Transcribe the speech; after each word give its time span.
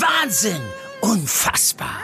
Wahnsinn! 0.00 0.60
Unfassbar! 1.00 2.00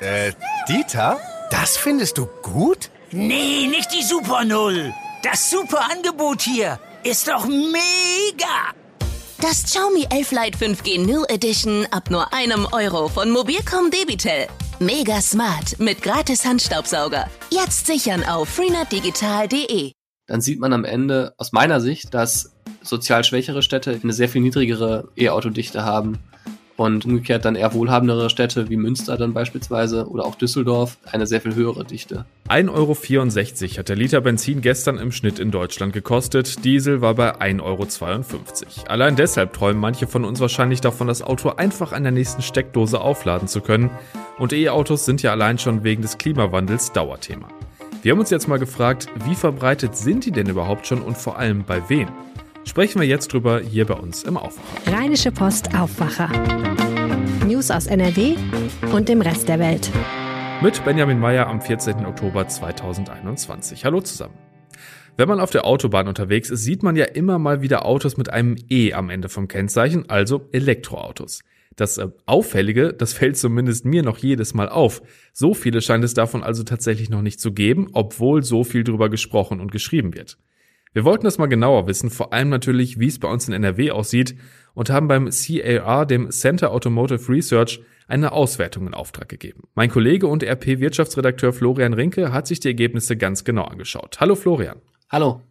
Äh, 0.00 0.32
Dieter? 0.68 1.18
Das 1.50 1.76
findest 1.76 2.18
du 2.18 2.26
gut? 2.42 2.90
Nee, 3.12 3.66
nicht 3.68 3.92
die 3.92 4.02
Super 4.02 4.44
Null. 4.44 4.92
Das 5.22 5.50
super 5.50 5.88
Angebot 5.90 6.42
hier 6.42 6.78
ist 7.04 7.28
doch 7.28 7.46
mega! 7.46 8.72
Das 9.40 9.64
Xiaomi 9.64 10.06
11 10.10 10.32
Lite 10.32 10.58
5G 10.58 11.06
New 11.06 11.24
Edition 11.28 11.86
ab 11.90 12.10
nur 12.10 12.32
einem 12.32 12.66
Euro 12.72 13.08
von 13.08 13.30
Mobilcom 13.30 13.90
Debitel. 13.90 14.48
Mega 14.80 15.20
smart 15.20 15.78
mit 15.78 16.02
gratis 16.02 16.44
Handstaubsauger. 16.44 17.30
Jetzt 17.50 17.86
sichern 17.86 18.24
auf 18.24 18.48
freenetdigital.de. 18.48 19.92
Dann 20.26 20.40
sieht 20.40 20.58
man 20.58 20.72
am 20.72 20.84
Ende 20.84 21.34
aus 21.38 21.52
meiner 21.52 21.80
Sicht, 21.80 22.12
dass 22.14 22.52
sozial 22.82 23.22
schwächere 23.22 23.62
Städte 23.62 24.00
eine 24.02 24.12
sehr 24.12 24.28
viel 24.28 24.40
niedrigere 24.40 25.08
E-Autodichte 25.16 25.84
haben 25.84 26.18
und 26.76 27.04
umgekehrt 27.04 27.44
dann 27.44 27.56
eher 27.56 27.72
wohlhabendere 27.74 28.30
Städte 28.30 28.68
wie 28.68 28.76
Münster 28.76 29.16
dann 29.16 29.32
beispielsweise 29.32 30.08
oder 30.08 30.24
auch 30.24 30.34
Düsseldorf 30.34 30.98
eine 31.10 31.26
sehr 31.26 31.40
viel 31.40 31.54
höhere 31.54 31.84
Dichte. 31.84 32.24
1,64 32.48 32.70
Euro 33.64 33.78
hat 33.78 33.88
der 33.88 33.96
Liter 33.96 34.20
Benzin 34.20 34.60
gestern 34.60 34.98
im 34.98 35.12
Schnitt 35.12 35.38
in 35.38 35.50
Deutschland 35.50 35.92
gekostet. 35.92 36.64
Diesel 36.64 37.00
war 37.00 37.14
bei 37.14 37.34
1,52 37.36 37.62
Euro. 37.62 38.86
Allein 38.88 39.16
deshalb 39.16 39.52
träumen 39.52 39.80
manche 39.80 40.06
von 40.06 40.24
uns 40.24 40.40
wahrscheinlich 40.40 40.80
davon, 40.80 41.08
das 41.08 41.22
Auto 41.22 41.50
einfach 41.50 41.92
an 41.92 42.02
der 42.02 42.12
nächsten 42.12 42.42
Steckdose 42.42 43.00
aufladen 43.00 43.48
zu 43.48 43.60
können. 43.60 43.90
Und 44.38 44.52
E-Autos 44.52 45.04
sind 45.04 45.22
ja 45.22 45.32
allein 45.32 45.58
schon 45.58 45.82
wegen 45.82 46.02
des 46.02 46.18
Klimawandels 46.18 46.92
Dauerthema. 46.92 47.48
Wir 48.02 48.12
haben 48.12 48.20
uns 48.20 48.30
jetzt 48.30 48.46
mal 48.46 48.58
gefragt, 48.58 49.08
wie 49.24 49.34
verbreitet 49.34 49.96
sind 49.96 50.24
die 50.26 50.30
denn 50.30 50.48
überhaupt 50.48 50.86
schon 50.86 51.02
und 51.02 51.16
vor 51.16 51.38
allem 51.38 51.64
bei 51.64 51.88
wem? 51.88 52.08
Sprechen 52.66 53.00
wir 53.00 53.06
jetzt 53.06 53.32
drüber 53.32 53.60
hier 53.60 53.86
bei 53.86 53.94
uns 53.94 54.24
im 54.24 54.36
Aufwacher. 54.36 54.92
Rheinische 54.92 55.30
Post 55.30 55.74
Aufwacher. 55.74 56.28
News 57.46 57.70
aus 57.70 57.86
NRW 57.86 58.34
und 58.92 59.08
dem 59.08 59.22
Rest 59.22 59.48
der 59.48 59.60
Welt. 59.60 59.88
Mit 60.60 60.84
Benjamin 60.84 61.20
Meyer 61.20 61.46
am 61.46 61.60
14. 61.60 62.04
Oktober 62.04 62.48
2021. 62.48 63.84
Hallo 63.84 64.00
zusammen. 64.00 64.34
Wenn 65.16 65.28
man 65.28 65.38
auf 65.38 65.50
der 65.50 65.64
Autobahn 65.64 66.08
unterwegs 66.08 66.50
ist, 66.50 66.64
sieht 66.64 66.82
man 66.82 66.96
ja 66.96 67.04
immer 67.04 67.38
mal 67.38 67.62
wieder 67.62 67.86
Autos 67.86 68.16
mit 68.16 68.30
einem 68.30 68.56
E 68.68 68.92
am 68.92 69.10
Ende 69.10 69.28
vom 69.28 69.46
Kennzeichen, 69.46 70.10
also 70.10 70.48
Elektroautos. 70.52 71.42
Das 71.76 71.98
äh, 71.98 72.08
Auffällige, 72.26 72.92
das 72.92 73.12
fällt 73.14 73.38
zumindest 73.38 73.84
mir 73.84 74.02
noch 74.02 74.18
jedes 74.18 74.54
Mal 74.54 74.68
auf. 74.68 75.02
So 75.32 75.54
viele 75.54 75.80
scheint 75.80 76.04
es 76.04 76.14
davon 76.14 76.42
also 76.42 76.64
tatsächlich 76.64 77.10
noch 77.10 77.22
nicht 77.22 77.40
zu 77.40 77.52
geben, 77.52 77.88
obwohl 77.92 78.42
so 78.42 78.64
viel 78.64 78.82
drüber 78.82 79.08
gesprochen 79.08 79.60
und 79.60 79.70
geschrieben 79.70 80.14
wird. 80.14 80.36
Wir 80.96 81.04
wollten 81.04 81.24
das 81.26 81.36
mal 81.36 81.44
genauer 81.44 81.86
wissen, 81.86 82.08
vor 82.08 82.32
allem 82.32 82.48
natürlich, 82.48 82.98
wie 82.98 83.08
es 83.08 83.18
bei 83.18 83.28
uns 83.28 83.46
in 83.46 83.52
NRW 83.52 83.90
aussieht 83.90 84.34
und 84.72 84.88
haben 84.88 85.08
beim 85.08 85.28
CAR, 85.28 86.06
dem 86.06 86.30
Center 86.30 86.70
Automotive 86.70 87.30
Research, 87.30 87.82
eine 88.08 88.32
Auswertung 88.32 88.86
in 88.86 88.94
Auftrag 88.94 89.28
gegeben. 89.28 89.64
Mein 89.74 89.90
Kollege 89.90 90.26
und 90.26 90.42
RP-Wirtschaftsredakteur 90.42 91.52
Florian 91.52 91.92
Rinke 91.92 92.32
hat 92.32 92.46
sich 92.46 92.60
die 92.60 92.68
Ergebnisse 92.68 93.14
ganz 93.14 93.44
genau 93.44 93.64
angeschaut. 93.64 94.16
Hallo 94.20 94.36
Florian. 94.36 94.80
Hallo. 95.10 95.42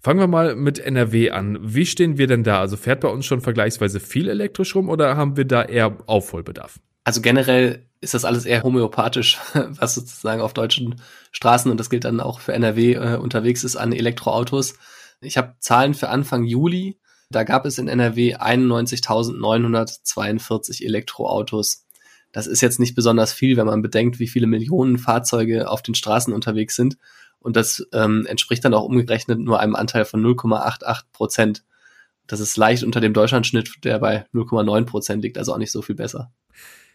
Fangen 0.00 0.20
wir 0.20 0.26
mal 0.26 0.54
mit 0.54 0.80
NRW 0.80 1.30
an. 1.30 1.58
Wie 1.62 1.86
stehen 1.86 2.18
wir 2.18 2.26
denn 2.26 2.42
da? 2.42 2.60
Also 2.60 2.76
fährt 2.76 3.00
bei 3.00 3.08
uns 3.08 3.24
schon 3.24 3.40
vergleichsweise 3.40 4.00
viel 4.00 4.28
elektrisch 4.28 4.74
rum 4.74 4.90
oder 4.90 5.16
haben 5.16 5.38
wir 5.38 5.46
da 5.46 5.62
eher 5.62 5.96
Aufholbedarf? 6.04 6.78
Also 7.04 7.22
generell 7.22 7.86
ist 8.04 8.14
das 8.14 8.24
alles 8.24 8.44
eher 8.44 8.62
homöopathisch, 8.62 9.40
was 9.54 9.96
sozusagen 9.96 10.40
auf 10.40 10.54
deutschen 10.54 11.00
Straßen 11.32 11.68
und 11.70 11.80
das 11.80 11.90
gilt 11.90 12.04
dann 12.04 12.20
auch 12.20 12.38
für 12.38 12.52
NRW 12.52 12.94
äh, 12.94 13.16
unterwegs 13.16 13.64
ist 13.64 13.74
an 13.76 13.92
Elektroautos. 13.92 14.74
Ich 15.20 15.36
habe 15.36 15.56
Zahlen 15.58 15.94
für 15.94 16.10
Anfang 16.10 16.44
Juli. 16.44 17.00
Da 17.30 17.42
gab 17.42 17.66
es 17.66 17.78
in 17.78 17.88
NRW 17.88 18.36
91.942 18.36 20.84
Elektroautos. 20.84 21.86
Das 22.30 22.46
ist 22.46 22.60
jetzt 22.60 22.78
nicht 22.78 22.94
besonders 22.94 23.32
viel, 23.32 23.56
wenn 23.56 23.66
man 23.66 23.82
bedenkt, 23.82 24.18
wie 24.18 24.28
viele 24.28 24.46
Millionen 24.46 24.98
Fahrzeuge 24.98 25.70
auf 25.70 25.82
den 25.82 25.94
Straßen 25.94 26.32
unterwegs 26.32 26.76
sind. 26.76 26.96
Und 27.38 27.56
das 27.56 27.86
ähm, 27.92 28.26
entspricht 28.26 28.64
dann 28.64 28.74
auch 28.74 28.84
umgerechnet 28.84 29.38
nur 29.38 29.60
einem 29.60 29.74
Anteil 29.74 30.04
von 30.04 30.24
0,88 30.24 31.02
Prozent. 31.12 31.64
Das 32.26 32.40
ist 32.40 32.56
leicht 32.56 32.84
unter 32.84 33.00
dem 33.00 33.14
Deutschlandschnitt, 33.14 33.84
der 33.84 33.98
bei 33.98 34.26
0,9 34.32 34.84
Prozent 34.84 35.22
liegt, 35.22 35.38
also 35.38 35.52
auch 35.52 35.58
nicht 35.58 35.72
so 35.72 35.82
viel 35.82 35.94
besser. 35.94 36.32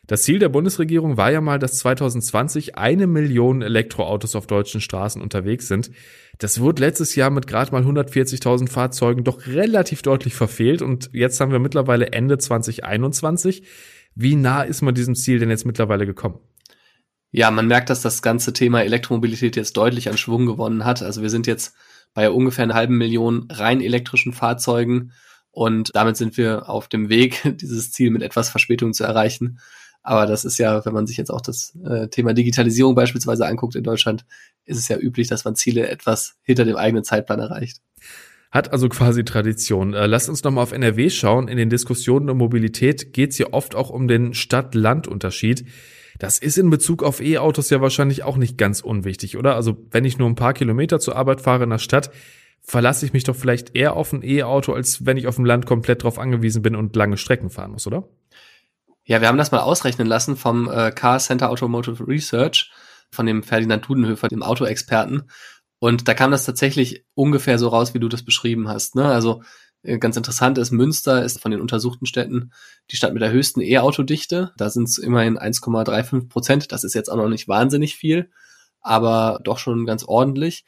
Das 0.09 0.23
Ziel 0.23 0.39
der 0.39 0.49
Bundesregierung 0.49 1.17
war 1.17 1.31
ja 1.31 1.39
mal, 1.39 1.59
dass 1.59 1.77
2020 1.77 2.79
eine 2.79 3.05
Million 3.05 3.61
Elektroautos 3.61 4.35
auf 4.35 4.47
deutschen 4.47 4.81
Straßen 4.81 5.21
unterwegs 5.21 5.67
sind. 5.67 5.91
Das 6.39 6.59
wurde 6.59 6.81
letztes 6.81 7.13
Jahr 7.13 7.29
mit 7.29 7.45
gerade 7.45 7.71
mal 7.71 7.83
140.000 7.83 8.69
Fahrzeugen 8.69 9.23
doch 9.23 9.45
relativ 9.45 10.01
deutlich 10.01 10.33
verfehlt 10.33 10.81
und 10.81 11.11
jetzt 11.13 11.39
haben 11.39 11.51
wir 11.51 11.59
mittlerweile 11.59 12.11
Ende 12.11 12.39
2021. 12.39 13.61
Wie 14.15 14.35
nah 14.35 14.63
ist 14.63 14.81
man 14.81 14.95
diesem 14.95 15.13
Ziel 15.13 15.37
denn 15.37 15.51
jetzt 15.51 15.67
mittlerweile 15.67 16.07
gekommen? 16.07 16.39
Ja, 17.29 17.51
man 17.51 17.67
merkt, 17.67 17.91
dass 17.91 18.01
das 18.01 18.23
ganze 18.23 18.51
Thema 18.51 18.81
Elektromobilität 18.81 19.55
jetzt 19.55 19.77
deutlich 19.77 20.09
an 20.09 20.17
Schwung 20.17 20.47
gewonnen 20.47 20.85
hat. 20.85 21.03
Also 21.03 21.21
wir 21.21 21.29
sind 21.29 21.45
jetzt 21.45 21.75
bei 22.15 22.31
ungefähr 22.31 22.63
einer 22.63 22.73
halben 22.73 22.97
Million 22.97 23.45
rein 23.51 23.79
elektrischen 23.79 24.33
Fahrzeugen 24.33 25.11
und 25.51 25.91
damit 25.93 26.17
sind 26.17 26.35
wir 26.35 26.67
auf 26.67 26.87
dem 26.87 27.09
Weg, 27.09 27.41
dieses 27.61 27.91
Ziel 27.91 28.09
mit 28.09 28.23
etwas 28.23 28.49
Verspätung 28.49 28.93
zu 28.93 29.03
erreichen. 29.03 29.59
Aber 30.01 30.25
das 30.25 30.45
ist 30.45 30.57
ja, 30.57 30.85
wenn 30.85 30.93
man 30.93 31.07
sich 31.07 31.17
jetzt 31.17 31.29
auch 31.29 31.41
das 31.41 31.77
äh, 31.85 32.07
Thema 32.07 32.33
Digitalisierung 32.33 32.95
beispielsweise 32.95 33.45
anguckt 33.45 33.75
in 33.75 33.83
Deutschland, 33.83 34.25
ist 34.65 34.77
es 34.77 34.87
ja 34.87 34.97
üblich, 34.97 35.27
dass 35.27 35.45
man 35.45 35.55
Ziele 35.55 35.89
etwas 35.89 36.35
hinter 36.41 36.65
dem 36.65 36.77
eigenen 36.77 37.03
Zeitplan 37.03 37.39
erreicht. 37.39 37.81
Hat 38.51 38.71
also 38.71 38.89
quasi 38.89 39.23
Tradition. 39.23 39.93
Äh, 39.93 40.07
lasst 40.07 40.29
uns 40.29 40.43
nochmal 40.43 40.63
auf 40.63 40.71
NRW 40.71 41.09
schauen. 41.09 41.47
In 41.47 41.57
den 41.57 41.69
Diskussionen 41.69 42.29
um 42.29 42.37
Mobilität 42.37 43.13
geht 43.13 43.31
es 43.31 43.37
hier 43.37 43.53
oft 43.53 43.75
auch 43.75 43.89
um 43.89 44.07
den 44.07 44.33
Stadt-Land-Unterschied. 44.33 45.65
Das 46.17 46.39
ist 46.39 46.57
in 46.57 46.69
Bezug 46.69 47.03
auf 47.03 47.21
E-Autos 47.21 47.69
ja 47.69 47.79
wahrscheinlich 47.79 48.23
auch 48.23 48.37
nicht 48.37 48.57
ganz 48.57 48.81
unwichtig, 48.81 49.37
oder? 49.37 49.55
Also 49.55 49.77
wenn 49.91 50.03
ich 50.03 50.17
nur 50.17 50.27
ein 50.27 50.35
paar 50.35 50.53
Kilometer 50.53 50.99
zur 50.99 51.15
Arbeit 51.15 51.41
fahre 51.41 51.63
in 51.63 51.69
der 51.69 51.77
Stadt, 51.77 52.11
verlasse 52.61 53.05
ich 53.05 53.13
mich 53.13 53.23
doch 53.23 53.35
vielleicht 53.35 53.75
eher 53.75 53.95
auf 53.95 54.11
ein 54.11 54.23
E-Auto, 54.23 54.73
als 54.73 55.05
wenn 55.05 55.17
ich 55.17 55.27
auf 55.27 55.35
dem 55.35 55.45
Land 55.45 55.65
komplett 55.65 56.03
drauf 56.03 56.19
angewiesen 56.19 56.61
bin 56.61 56.75
und 56.75 56.95
lange 56.95 57.17
Strecken 57.17 57.49
fahren 57.49 57.71
muss, 57.71 57.87
oder? 57.87 58.09
Ja, 59.09 59.21
wir 59.21 59.27
haben 59.27 59.39
das 59.39 59.51
mal 59.51 59.61
ausrechnen 59.61 60.05
lassen 60.05 60.37
vom 60.37 60.69
äh, 60.69 60.91
Car 60.91 61.17
Center 61.17 61.49
Automotive 61.49 62.07
Research, 62.07 62.71
von 63.09 63.25
dem 63.25 63.41
Ferdinand 63.41 63.83
Dudenhöfer, 63.87 64.27
dem 64.27 64.43
Autoexperten. 64.43 65.31
Und 65.79 66.07
da 66.07 66.13
kam 66.13 66.29
das 66.29 66.45
tatsächlich 66.45 67.05
ungefähr 67.15 67.57
so 67.57 67.69
raus, 67.69 67.95
wie 67.95 67.99
du 67.99 68.07
das 68.07 68.21
beschrieben 68.21 68.67
hast. 68.67 68.93
Ne? 68.93 69.05
Also 69.05 69.41
äh, 69.81 69.97
ganz 69.97 70.15
interessant 70.15 70.59
ist, 70.59 70.69
Münster 70.69 71.23
ist 71.23 71.41
von 71.41 71.49
den 71.49 71.59
untersuchten 71.59 72.05
Städten 72.05 72.51
die 72.91 72.97
Stadt 72.97 73.13
mit 73.13 73.23
der 73.23 73.31
höchsten 73.31 73.61
E-Autodichte. 73.61 74.51
Da 74.57 74.69
sind 74.69 74.87
es 74.87 74.99
immerhin 74.99 75.39
1,35 75.39 76.29
Prozent. 76.29 76.71
Das 76.71 76.83
ist 76.83 76.93
jetzt 76.93 77.11
auch 77.11 77.17
noch 77.17 77.29
nicht 77.29 77.47
wahnsinnig 77.47 77.95
viel, 77.95 78.29
aber 78.79 79.39
doch 79.43 79.57
schon 79.57 79.87
ganz 79.87 80.03
ordentlich. 80.03 80.65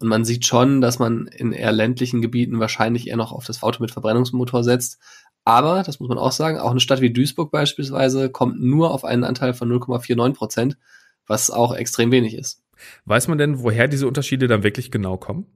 Und 0.00 0.08
man 0.08 0.24
sieht 0.24 0.46
schon, 0.46 0.80
dass 0.80 0.98
man 0.98 1.28
in 1.28 1.52
eher 1.52 1.70
ländlichen 1.70 2.22
Gebieten 2.22 2.58
wahrscheinlich 2.58 3.06
eher 3.06 3.16
noch 3.16 3.30
auf 3.30 3.46
das 3.46 3.62
Auto 3.62 3.80
mit 3.80 3.92
Verbrennungsmotor 3.92 4.64
setzt. 4.64 4.98
Aber, 5.44 5.82
das 5.82 6.00
muss 6.00 6.08
man 6.08 6.18
auch 6.18 6.32
sagen, 6.32 6.58
auch 6.58 6.70
eine 6.70 6.80
Stadt 6.80 7.00
wie 7.00 7.12
Duisburg 7.12 7.50
beispielsweise 7.50 8.30
kommt 8.30 8.62
nur 8.62 8.90
auf 8.90 9.04
einen 9.04 9.24
Anteil 9.24 9.52
von 9.52 9.70
0,49 9.70 10.34
Prozent, 10.34 10.78
was 11.26 11.50
auch 11.50 11.74
extrem 11.74 12.10
wenig 12.10 12.34
ist. 12.34 12.62
Weiß 13.04 13.28
man 13.28 13.38
denn, 13.38 13.62
woher 13.62 13.88
diese 13.88 14.08
Unterschiede 14.08 14.46
dann 14.46 14.62
wirklich 14.62 14.90
genau 14.90 15.16
kommen? 15.16 15.46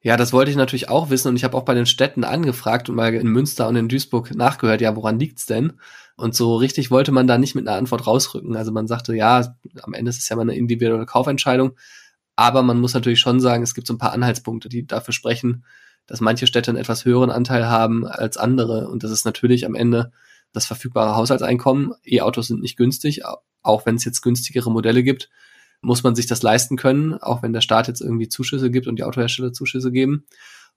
Ja, 0.00 0.16
das 0.16 0.32
wollte 0.32 0.50
ich 0.50 0.56
natürlich 0.56 0.88
auch 0.88 1.10
wissen 1.10 1.28
und 1.28 1.36
ich 1.36 1.42
habe 1.44 1.56
auch 1.56 1.64
bei 1.64 1.74
den 1.74 1.86
Städten 1.86 2.22
angefragt 2.22 2.88
und 2.88 2.94
mal 2.94 3.12
in 3.12 3.26
Münster 3.26 3.66
und 3.66 3.74
in 3.74 3.88
Duisburg 3.88 4.32
nachgehört, 4.34 4.80
ja, 4.80 4.94
woran 4.94 5.18
liegt's 5.18 5.46
denn? 5.46 5.72
Und 6.16 6.34
so 6.34 6.56
richtig 6.56 6.90
wollte 6.90 7.10
man 7.10 7.26
da 7.26 7.36
nicht 7.36 7.56
mit 7.56 7.66
einer 7.66 7.76
Antwort 7.76 8.06
rausrücken. 8.06 8.56
Also 8.56 8.70
man 8.70 8.86
sagte, 8.86 9.14
ja, 9.14 9.56
am 9.82 9.94
Ende 9.94 10.10
ist 10.10 10.18
es 10.18 10.28
ja 10.28 10.36
mal 10.36 10.42
eine 10.42 10.54
individuelle 10.54 11.04
Kaufentscheidung, 11.04 11.72
aber 12.36 12.62
man 12.62 12.80
muss 12.80 12.94
natürlich 12.94 13.18
schon 13.18 13.40
sagen, 13.40 13.64
es 13.64 13.74
gibt 13.74 13.88
so 13.88 13.94
ein 13.94 13.98
paar 13.98 14.12
Anhaltspunkte, 14.12 14.68
die 14.68 14.86
dafür 14.86 15.12
sprechen, 15.12 15.64
dass 16.08 16.20
manche 16.20 16.48
Städte 16.48 16.72
einen 16.72 16.78
etwas 16.78 17.04
höheren 17.04 17.30
Anteil 17.30 17.68
haben 17.68 18.04
als 18.04 18.36
andere 18.36 18.88
und 18.88 19.04
das 19.04 19.12
ist 19.12 19.24
natürlich 19.24 19.64
am 19.64 19.76
Ende 19.76 20.10
das 20.52 20.66
verfügbare 20.66 21.14
Haushaltseinkommen. 21.14 21.92
E-Autos 22.04 22.48
sind 22.48 22.62
nicht 22.62 22.76
günstig, 22.76 23.22
auch 23.62 23.86
wenn 23.86 23.94
es 23.94 24.04
jetzt 24.04 24.22
günstigere 24.22 24.72
Modelle 24.72 25.04
gibt 25.04 25.28
muss 25.80 26.02
man 26.02 26.14
sich 26.14 26.26
das 26.26 26.42
leisten 26.42 26.76
können, 26.76 27.14
auch 27.14 27.42
wenn 27.42 27.52
der 27.52 27.60
Staat 27.60 27.88
jetzt 27.88 28.00
irgendwie 28.00 28.28
Zuschüsse 28.28 28.70
gibt 28.70 28.86
und 28.86 28.96
die 28.96 29.04
Autohersteller 29.04 29.52
Zuschüsse 29.52 29.92
geben. 29.92 30.26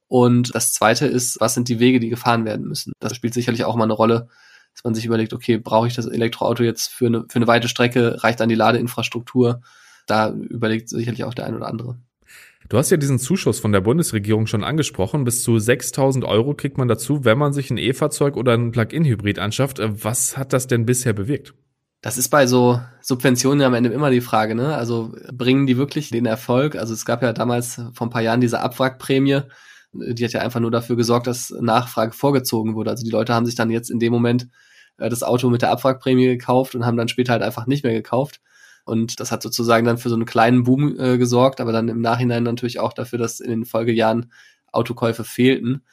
Und 0.07 0.53
das 0.53 0.73
zweite 0.73 1.07
ist, 1.07 1.39
was 1.39 1.53
sind 1.53 1.69
die 1.69 1.79
Wege, 1.79 1.99
die 1.99 2.09
gefahren 2.09 2.45
werden 2.45 2.67
müssen? 2.67 2.93
Das 2.99 3.15
spielt 3.15 3.33
sicherlich 3.33 3.63
auch 3.63 3.75
mal 3.75 3.85
eine 3.85 3.93
Rolle, 3.93 4.27
dass 4.73 4.83
man 4.83 4.93
sich 4.93 5.05
überlegt, 5.05 5.33
okay, 5.33 5.57
brauche 5.57 5.87
ich 5.87 5.95
das 5.95 6.05
Elektroauto 6.05 6.63
jetzt 6.63 6.89
für 6.89 7.07
eine, 7.07 7.25
für 7.29 7.37
eine 7.37 7.47
weite 7.47 7.67
Strecke? 7.67 8.23
Reicht 8.23 8.39
dann 8.39 8.49
die 8.49 8.55
Ladeinfrastruktur? 8.55 9.61
Da 10.05 10.31
überlegt 10.31 10.89
sicherlich 10.89 11.23
auch 11.23 11.33
der 11.33 11.45
ein 11.45 11.55
oder 11.55 11.67
andere. 11.67 11.97
Du 12.69 12.77
hast 12.77 12.89
ja 12.89 12.97
diesen 12.97 13.19
Zuschuss 13.19 13.59
von 13.59 13.71
der 13.71 13.81
Bundesregierung 13.81 14.47
schon 14.47 14.63
angesprochen. 14.63 15.23
Bis 15.23 15.43
zu 15.43 15.59
6000 15.59 16.23
Euro 16.23 16.53
kriegt 16.53 16.77
man 16.77 16.87
dazu, 16.87 17.25
wenn 17.25 17.37
man 17.37 17.53
sich 17.53 17.69
ein 17.69 17.77
E-Fahrzeug 17.77 18.37
oder 18.37 18.53
ein 18.53 18.71
Plug-in-Hybrid 18.71 19.39
anschafft. 19.39 19.79
Was 19.81 20.37
hat 20.37 20.53
das 20.53 20.67
denn 20.67 20.85
bisher 20.85 21.13
bewirkt? 21.13 21.53
Das 22.01 22.17
ist 22.17 22.29
bei 22.29 22.47
so 22.47 22.81
Subventionen 23.01 23.61
am 23.61 23.73
Ende 23.73 23.89
immer 23.91 24.09
die 24.09 24.21
Frage, 24.21 24.55
ne? 24.55 24.75
Also 24.75 25.13
bringen 25.31 25.67
die 25.67 25.77
wirklich 25.77 26.09
den 26.09 26.25
Erfolg? 26.25 26.75
Also 26.75 26.93
es 26.93 27.05
gab 27.05 27.21
ja 27.21 27.31
damals 27.33 27.79
vor 27.93 28.07
ein 28.07 28.09
paar 28.09 28.23
Jahren 28.23 28.41
diese 28.41 28.59
Abwrackprämie, 28.61 29.41
die 29.93 30.23
hat 30.23 30.33
ja 30.33 30.41
einfach 30.41 30.59
nur 30.59 30.71
dafür 30.71 30.95
gesorgt, 30.95 31.27
dass 31.27 31.51
Nachfrage 31.59 32.13
vorgezogen 32.13 32.75
wurde. 32.75 32.89
Also 32.89 33.03
die 33.03 33.11
Leute 33.11 33.33
haben 33.33 33.45
sich 33.45 33.55
dann 33.55 33.69
jetzt 33.69 33.91
in 33.91 33.99
dem 33.99 34.11
Moment 34.11 34.47
äh, 34.97 35.09
das 35.09 35.23
Auto 35.23 35.49
mit 35.49 35.61
der 35.61 35.71
Abwrackprämie 35.71 36.27
gekauft 36.27 36.75
und 36.75 36.85
haben 36.85 36.97
dann 36.97 37.07
später 37.07 37.33
halt 37.33 37.43
einfach 37.43 37.67
nicht 37.67 37.83
mehr 37.83 37.93
gekauft. 37.93 38.41
Und 38.91 39.21
das 39.21 39.31
hat 39.31 39.41
sozusagen 39.41 39.85
dann 39.85 39.97
für 39.97 40.09
so 40.09 40.15
einen 40.15 40.25
kleinen 40.25 40.63
Boom 40.63 40.99
äh, 40.99 41.17
gesorgt, 41.17 41.61
aber 41.61 41.71
dann 41.71 41.87
im 41.87 42.01
Nachhinein 42.01 42.43
natürlich 42.43 42.81
auch 42.81 42.91
dafür, 42.91 43.17
dass 43.17 43.39
in 43.39 43.49
den 43.49 43.63
Folgejahren 43.63 44.33
Autokäufe 44.73 45.23
fehlten. 45.23 45.85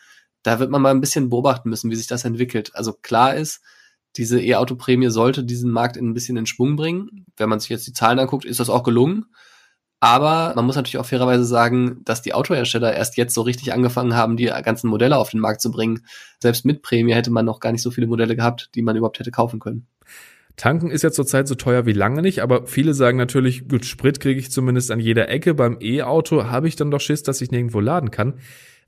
Da 0.43 0.59
wird 0.59 0.71
man 0.71 0.83
mal 0.83 0.91
ein 0.91 1.01
bisschen 1.01 1.31
beobachten 1.31 1.71
müssen, 1.71 1.93
wie 1.93 1.95
sich 1.95 2.09
das 2.09 2.25
entwickelt. 2.25 2.75
Also 2.75 2.93
klar 2.93 3.37
ist, 3.37 3.61
diese 4.17 4.43
E-Auto-Prämie 4.43 5.11
sollte 5.11 5.45
diesen 5.45 5.71
Markt 5.71 5.97
ein 5.97 6.13
bisschen 6.13 6.37
in 6.37 6.47
Schwung 6.47 6.75
bringen. 6.75 7.25
Wenn 7.37 7.49
man 7.49 7.61
sich 7.61 7.69
jetzt 7.69 7.87
die 7.87 7.93
Zahlen 7.93 8.19
anguckt, 8.19 8.45
ist 8.45 8.59
das 8.59 8.69
auch 8.69 8.83
gelungen. 8.83 9.27
Aber 10.01 10.53
man 10.57 10.65
muss 10.65 10.75
natürlich 10.75 10.99
auch 10.99 11.07
fairerweise 11.07 11.45
sagen, 11.45 12.01
dass 12.05 12.21
die 12.21 12.35
Autohersteller 12.35 12.93
erst 12.95 13.17
jetzt 13.17 13.35
so 13.35 13.43
richtig 13.43 13.73
angefangen 13.73 14.15
haben, 14.15 14.37
die 14.37 14.47
ganzen 14.47 14.91
Modelle 14.91 15.19
auf 15.19 15.31
den 15.31 15.41
Markt 15.41 15.61
zu 15.61 15.71
bringen. 15.71 16.05
Selbst 16.43 16.65
mit 16.65 16.83
Prämie 16.83 17.15
hätte 17.15 17.31
man 17.31 17.45
noch 17.45 17.61
gar 17.61 17.71
nicht 17.71 17.83
so 17.83 17.93
viele 17.93 18.09
Modelle 18.09 18.35
gehabt, 18.35 18.71
die 18.75 18.83
man 18.83 18.97
überhaupt 18.97 19.21
hätte 19.21 19.31
kaufen 19.31 19.61
können. 19.61 19.87
Tanken 20.59 20.91
ist 20.91 21.03
ja 21.03 21.13
zurzeit 21.13 21.47
so 21.47 21.55
teuer 21.55 21.87
wie 21.87 21.93
lange 21.93 22.21
nicht, 22.21 22.41
aber 22.41 22.67
viele 22.67 22.93
sagen 22.93 23.17
natürlich, 23.17 23.69
gut, 23.69 23.87
Sprit 23.87 24.19
kriege 24.19 24.41
ich 24.41 24.51
zumindest 24.51 24.91
an 24.91 24.99
jeder 24.99 25.29
Ecke. 25.29 25.55
Beim 25.55 25.79
E-Auto 25.81 26.47
habe 26.47 26.67
ich 26.67 26.75
dann 26.75 26.91
doch 26.91 27.01
Schiss, 27.01 27.23
dass 27.23 27.41
ich 27.41 27.53
nirgendwo 27.53 27.79
laden 27.79 28.11
kann. 28.11 28.35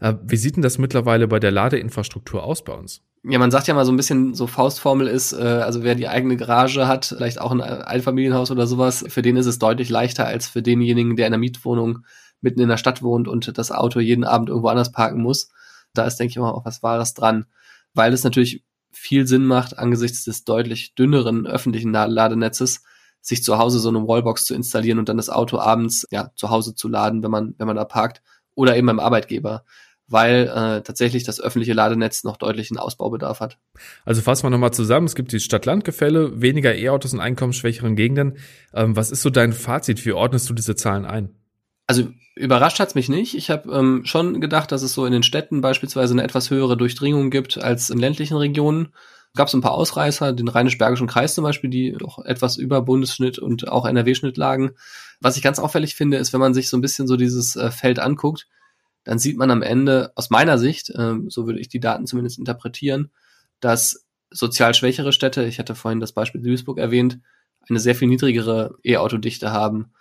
Äh, 0.00 0.14
wie 0.24 0.36
sieht 0.36 0.56
denn 0.56 0.62
das 0.62 0.78
mittlerweile 0.78 1.28
bei 1.28 1.38
der 1.38 1.52
Ladeinfrastruktur 1.52 2.42
aus 2.42 2.64
bei 2.64 2.72
uns? 2.72 3.02
Ja, 3.22 3.38
man 3.38 3.52
sagt 3.52 3.68
ja 3.68 3.74
mal 3.74 3.84
so 3.84 3.92
ein 3.92 3.96
bisschen, 3.96 4.34
so 4.34 4.48
Faustformel 4.48 5.06
ist, 5.06 5.32
äh, 5.32 5.36
also 5.36 5.84
wer 5.84 5.94
die 5.94 6.08
eigene 6.08 6.36
Garage 6.36 6.88
hat, 6.88 7.04
vielleicht 7.04 7.40
auch 7.40 7.52
ein 7.52 7.60
Einfamilienhaus 7.60 8.50
oder 8.50 8.66
sowas, 8.66 9.04
für 9.06 9.22
den 9.22 9.36
ist 9.36 9.46
es 9.46 9.60
deutlich 9.60 9.90
leichter 9.90 10.26
als 10.26 10.48
für 10.48 10.62
denjenigen, 10.62 11.14
der 11.14 11.28
in 11.28 11.34
einer 11.34 11.40
Mietwohnung 11.40 12.00
mitten 12.40 12.60
in 12.60 12.68
der 12.68 12.78
Stadt 12.78 13.02
wohnt 13.02 13.28
und 13.28 13.56
das 13.58 13.70
Auto 13.70 14.00
jeden 14.00 14.24
Abend 14.24 14.48
irgendwo 14.48 14.68
anders 14.68 14.90
parken 14.90 15.22
muss. 15.22 15.50
Da 15.94 16.04
ist, 16.04 16.16
denke 16.16 16.30
ich 16.30 16.38
mal, 16.38 16.50
auch 16.50 16.64
was 16.64 16.82
Wahres 16.82 17.14
dran. 17.14 17.44
Weil 17.94 18.12
es 18.12 18.24
natürlich 18.24 18.64
viel 18.90 19.26
Sinn 19.26 19.46
macht, 19.46 19.78
angesichts 19.78 20.24
des 20.24 20.44
deutlich 20.44 20.94
dünneren 20.94 21.46
öffentlichen 21.46 21.92
Ladenetzes, 21.92 22.82
sich 23.20 23.44
zu 23.44 23.58
Hause 23.58 23.78
so 23.78 23.88
eine 23.88 24.06
Wallbox 24.06 24.44
zu 24.44 24.54
installieren 24.54 24.98
und 24.98 25.08
dann 25.08 25.16
das 25.16 25.30
Auto 25.30 25.58
abends 25.58 26.06
ja 26.10 26.30
zu 26.34 26.50
Hause 26.50 26.74
zu 26.74 26.88
laden, 26.88 27.22
wenn 27.22 27.30
man 27.30 27.54
wenn 27.58 27.66
man 27.66 27.76
da 27.76 27.84
parkt 27.84 28.22
oder 28.54 28.76
eben 28.76 28.86
beim 28.86 29.00
Arbeitgeber 29.00 29.64
weil 30.10 30.48
äh, 30.48 30.82
tatsächlich 30.82 31.22
das 31.22 31.40
öffentliche 31.40 31.72
Ladenetz 31.72 32.24
noch 32.24 32.36
deutlichen 32.36 32.76
Ausbaubedarf 32.78 33.38
hat. 33.38 33.58
Also 34.04 34.20
fassen 34.20 34.42
wir 34.42 34.50
nochmal 34.50 34.72
zusammen, 34.72 35.06
es 35.06 35.14
gibt 35.14 35.30
die 35.30 35.38
Stadt-Land-Gefälle, 35.38 36.42
weniger 36.42 36.74
E-Autos 36.74 37.12
in 37.12 37.20
einkommensschwächeren 37.20 37.94
Gegenden. 37.94 38.38
Ähm, 38.74 38.96
was 38.96 39.12
ist 39.12 39.22
so 39.22 39.30
dein 39.30 39.52
Fazit? 39.52 40.04
Wie 40.04 40.12
ordnest 40.12 40.50
du 40.50 40.54
diese 40.54 40.74
Zahlen 40.74 41.04
ein? 41.04 41.30
Also 41.86 42.08
überrascht 42.40 42.80
hat's 42.80 42.94
mich 42.94 43.08
nicht. 43.08 43.34
Ich 43.34 43.50
habe 43.50 43.70
ähm, 43.70 44.02
schon 44.04 44.40
gedacht, 44.40 44.72
dass 44.72 44.82
es 44.82 44.94
so 44.94 45.06
in 45.06 45.12
den 45.12 45.22
Städten 45.22 45.60
beispielsweise 45.60 46.14
eine 46.14 46.24
etwas 46.24 46.50
höhere 46.50 46.76
Durchdringung 46.76 47.30
gibt 47.30 47.58
als 47.58 47.90
in 47.90 47.98
ländlichen 47.98 48.36
Regionen. 48.36 48.88
Gab 49.34 49.48
es 49.48 49.54
ein 49.54 49.60
paar 49.60 49.74
Ausreißer, 49.74 50.32
den 50.32 50.48
Rheinisch-Bergischen 50.48 51.06
Kreis 51.06 51.34
zum 51.34 51.44
Beispiel, 51.44 51.70
die 51.70 51.92
doch 51.92 52.18
etwas 52.24 52.56
über 52.56 52.82
Bundesschnitt 52.82 53.38
und 53.38 53.68
auch 53.68 53.86
NRW-Schnitt 53.86 54.36
lagen. 54.36 54.72
Was 55.20 55.36
ich 55.36 55.42
ganz 55.42 55.58
auffällig 55.58 55.94
finde, 55.94 56.16
ist, 56.16 56.32
wenn 56.32 56.40
man 56.40 56.54
sich 56.54 56.68
so 56.68 56.76
ein 56.76 56.80
bisschen 56.80 57.06
so 57.06 57.16
dieses 57.16 57.54
äh, 57.54 57.70
Feld 57.70 58.00
anguckt, 58.00 58.48
dann 59.04 59.18
sieht 59.18 59.36
man 59.36 59.50
am 59.50 59.62
Ende, 59.62 60.12
aus 60.16 60.30
meiner 60.30 60.58
Sicht, 60.58 60.90
äh, 60.90 61.14
so 61.28 61.46
würde 61.46 61.60
ich 61.60 61.68
die 61.68 61.80
Daten 61.80 62.06
zumindest 62.06 62.38
interpretieren, 62.38 63.10
dass 63.60 64.04
sozial 64.30 64.74
schwächere 64.74 65.12
Städte, 65.12 65.44
ich 65.44 65.58
hatte 65.58 65.74
vorhin 65.74 66.00
das 66.00 66.12
Beispiel 66.12 66.40
Duisburg 66.40 66.78
erwähnt, 66.78 67.20
eine 67.68 67.78
sehr 67.78 67.94
viel 67.94 68.08
niedrigere 68.08 68.76
E-Autodichte 68.82 69.52
haben 69.52 69.92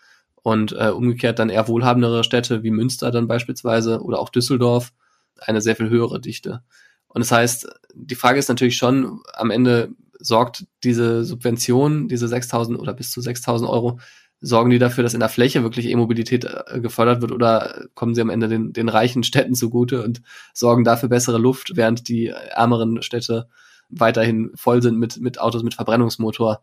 und 0.49 0.71
äh, 0.71 0.89
umgekehrt 0.89 1.39
dann 1.39 1.49
eher 1.49 1.67
wohlhabendere 1.67 2.23
Städte 2.23 2.63
wie 2.63 2.71
Münster 2.71 3.11
dann 3.11 3.27
beispielsweise 3.27 4.01
oder 4.01 4.19
auch 4.19 4.29
Düsseldorf 4.29 4.91
eine 5.39 5.61
sehr 5.61 5.75
viel 5.75 5.89
höhere 5.89 6.19
Dichte. 6.19 6.63
Und 7.07 7.21
das 7.21 7.31
heißt, 7.31 7.67
die 7.93 8.15
Frage 8.15 8.39
ist 8.39 8.49
natürlich 8.49 8.77
schon, 8.77 9.21
am 9.33 9.51
Ende 9.51 9.89
sorgt 10.19 10.65
diese 10.83 11.23
Subvention, 11.23 12.07
diese 12.07 12.25
6.000 12.25 12.77
oder 12.77 12.93
bis 12.93 13.11
zu 13.11 13.21
6.000 13.21 13.69
Euro, 13.69 13.99
sorgen 14.41 14.69
die 14.69 14.79
dafür, 14.79 15.03
dass 15.03 15.13
in 15.13 15.19
der 15.19 15.29
Fläche 15.29 15.63
wirklich 15.63 15.87
E-Mobilität 15.87 16.45
äh, 16.45 16.79
gefördert 16.79 17.21
wird 17.21 17.31
oder 17.31 17.85
kommen 17.93 18.15
sie 18.15 18.21
am 18.21 18.29
Ende 18.29 18.47
den, 18.47 18.73
den 18.73 18.89
reichen 18.89 19.23
Städten 19.23 19.53
zugute 19.53 20.03
und 20.03 20.21
sorgen 20.53 20.83
dafür 20.83 21.09
bessere 21.09 21.37
Luft, 21.37 21.75
während 21.75 22.07
die 22.07 22.27
ärmeren 22.27 23.01
Städte 23.01 23.47
weiterhin 23.89 24.51
voll 24.55 24.81
sind 24.81 24.97
mit, 24.97 25.19
mit 25.19 25.39
Autos 25.39 25.63
mit 25.63 25.73
Verbrennungsmotor. 25.73 26.61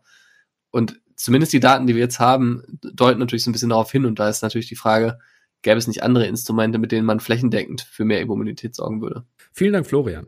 Und 0.71 0.99
zumindest 1.15 1.53
die 1.53 1.59
Daten, 1.59 1.87
die 1.87 1.95
wir 1.95 2.01
jetzt 2.01 2.19
haben, 2.19 2.63
deuten 2.81 3.19
natürlich 3.19 3.43
so 3.43 3.49
ein 3.49 3.53
bisschen 3.53 3.69
darauf 3.69 3.91
hin 3.91 4.05
und 4.05 4.19
da 4.19 4.29
ist 4.29 4.41
natürlich 4.41 4.67
die 4.67 4.75
Frage, 4.75 5.19
gäbe 5.61 5.77
es 5.77 5.87
nicht 5.87 6.03
andere 6.03 6.27
Instrumente, 6.27 6.77
mit 6.77 6.91
denen 6.91 7.05
man 7.05 7.19
flächendeckend 7.19 7.81
für 7.81 8.05
mehr 8.05 8.21
E-Mobilität 8.21 8.75
sorgen 8.75 9.01
würde? 9.01 9.25
Vielen 9.53 9.73
Dank, 9.73 9.87
Florian. 9.87 10.27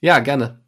Ja, 0.00 0.18
gerne. 0.18 0.64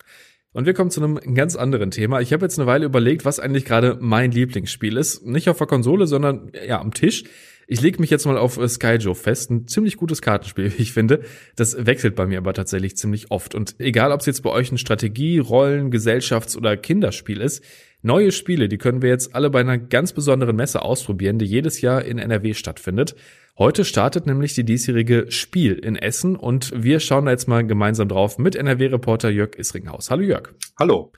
Und 0.52 0.64
wir 0.64 0.72
kommen 0.72 0.90
zu 0.90 1.02
einem 1.02 1.34
ganz 1.34 1.54
anderen 1.54 1.90
Thema. 1.90 2.20
Ich 2.22 2.32
habe 2.32 2.46
jetzt 2.46 2.58
eine 2.58 2.66
Weile 2.66 2.86
überlegt, 2.86 3.26
was 3.26 3.38
eigentlich 3.38 3.66
gerade 3.66 3.98
mein 4.00 4.30
Lieblingsspiel 4.30 4.96
ist. 4.96 5.26
Nicht 5.26 5.50
auf 5.50 5.58
der 5.58 5.66
Konsole, 5.66 6.06
sondern 6.06 6.50
ja 6.66 6.80
am 6.80 6.94
Tisch. 6.94 7.24
Ich 7.66 7.82
lege 7.82 8.00
mich 8.00 8.10
jetzt 8.10 8.24
mal 8.26 8.38
auf 8.38 8.56
äh, 8.56 8.68
Skyjo 8.68 9.12
fest. 9.14 9.50
Ein 9.50 9.68
ziemlich 9.68 9.96
gutes 9.96 10.22
Kartenspiel, 10.22 10.72
wie 10.78 10.82
ich 10.82 10.92
finde. 10.92 11.24
Das 11.56 11.84
wechselt 11.84 12.14
bei 12.14 12.24
mir 12.24 12.38
aber 12.38 12.54
tatsächlich 12.54 12.96
ziemlich 12.96 13.30
oft. 13.30 13.54
Und 13.54 13.74
egal, 13.78 14.12
ob 14.12 14.20
es 14.20 14.26
jetzt 14.26 14.42
bei 14.42 14.50
euch 14.50 14.72
ein 14.72 14.78
Strategie, 14.78 15.40
Rollen, 15.40 15.90
Gesellschafts- 15.90 16.56
oder 16.56 16.76
Kinderspiel 16.78 17.42
ist, 17.42 17.62
neue 18.06 18.32
Spiele, 18.32 18.68
die 18.68 18.78
können 18.78 19.02
wir 19.02 19.10
jetzt 19.10 19.34
alle 19.34 19.50
bei 19.50 19.60
einer 19.60 19.76
ganz 19.76 20.12
besonderen 20.12 20.56
Messe 20.56 20.80
ausprobieren, 20.82 21.38
die 21.38 21.44
jedes 21.44 21.80
Jahr 21.80 22.04
in 22.04 22.18
NRW 22.18 22.54
stattfindet. 22.54 23.16
Heute 23.58 23.84
startet 23.84 24.26
nämlich 24.26 24.54
die 24.54 24.64
diesjährige 24.64 25.26
Spiel 25.30 25.72
in 25.72 25.96
Essen 25.96 26.36
und 26.36 26.72
wir 26.74 27.00
schauen 27.00 27.26
da 27.26 27.32
jetzt 27.32 27.48
mal 27.48 27.66
gemeinsam 27.66 28.08
drauf 28.08 28.38
mit 28.38 28.54
NRW-Reporter 28.54 29.28
Jörg 29.28 29.58
Isringhaus. 29.58 30.10
Hallo 30.10 30.22
Jörg. 30.22 30.54
Hallo. 30.78 31.12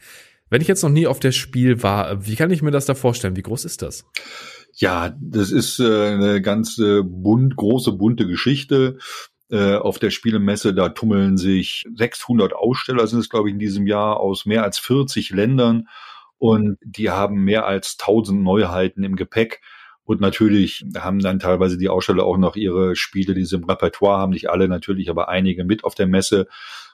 Wenn 0.50 0.62
ich 0.62 0.68
jetzt 0.68 0.82
noch 0.82 0.90
nie 0.90 1.06
auf 1.06 1.20
der 1.20 1.32
Spiel 1.32 1.82
war, 1.82 2.26
wie 2.26 2.36
kann 2.36 2.50
ich 2.50 2.62
mir 2.62 2.70
das 2.70 2.86
da 2.86 2.94
vorstellen? 2.94 3.36
Wie 3.36 3.42
groß 3.42 3.66
ist 3.66 3.82
das? 3.82 4.06
Ja, 4.72 5.14
das 5.20 5.50
ist 5.50 5.80
äh, 5.80 6.06
eine 6.06 6.40
ganz 6.40 6.78
äh, 6.78 7.02
bunt, 7.02 7.56
große, 7.56 7.92
bunte 7.92 8.26
Geschichte. 8.26 8.98
Äh, 9.50 9.74
auf 9.74 9.98
der 9.98 10.10
Spielemesse, 10.10 10.74
da 10.74 10.90
tummeln 10.90 11.36
sich 11.36 11.84
600 11.94 12.54
Aussteller, 12.54 13.06
sind 13.06 13.18
es 13.18 13.28
glaube 13.28 13.48
ich 13.48 13.54
in 13.54 13.58
diesem 13.58 13.86
Jahr, 13.86 14.20
aus 14.20 14.46
mehr 14.46 14.62
als 14.62 14.78
40 14.78 15.30
Ländern. 15.30 15.88
Und 16.38 16.78
die 16.82 17.10
haben 17.10 17.42
mehr 17.44 17.66
als 17.66 17.96
1000 18.00 18.42
Neuheiten 18.42 19.02
im 19.02 19.16
Gepäck. 19.16 19.60
Und 20.04 20.20
natürlich 20.20 20.86
haben 20.96 21.18
dann 21.18 21.38
teilweise 21.38 21.76
die 21.76 21.90
Aussteller 21.90 22.24
auch 22.24 22.38
noch 22.38 22.56
ihre 22.56 22.96
Spiele, 22.96 23.34
die 23.34 23.44
sie 23.44 23.56
im 23.56 23.64
Repertoire 23.64 24.18
haben, 24.18 24.30
nicht 24.30 24.48
alle 24.48 24.66
natürlich, 24.68 25.10
aber 25.10 25.28
einige 25.28 25.64
mit 25.64 25.84
auf 25.84 25.94
der 25.94 26.06
Messe. 26.06 26.46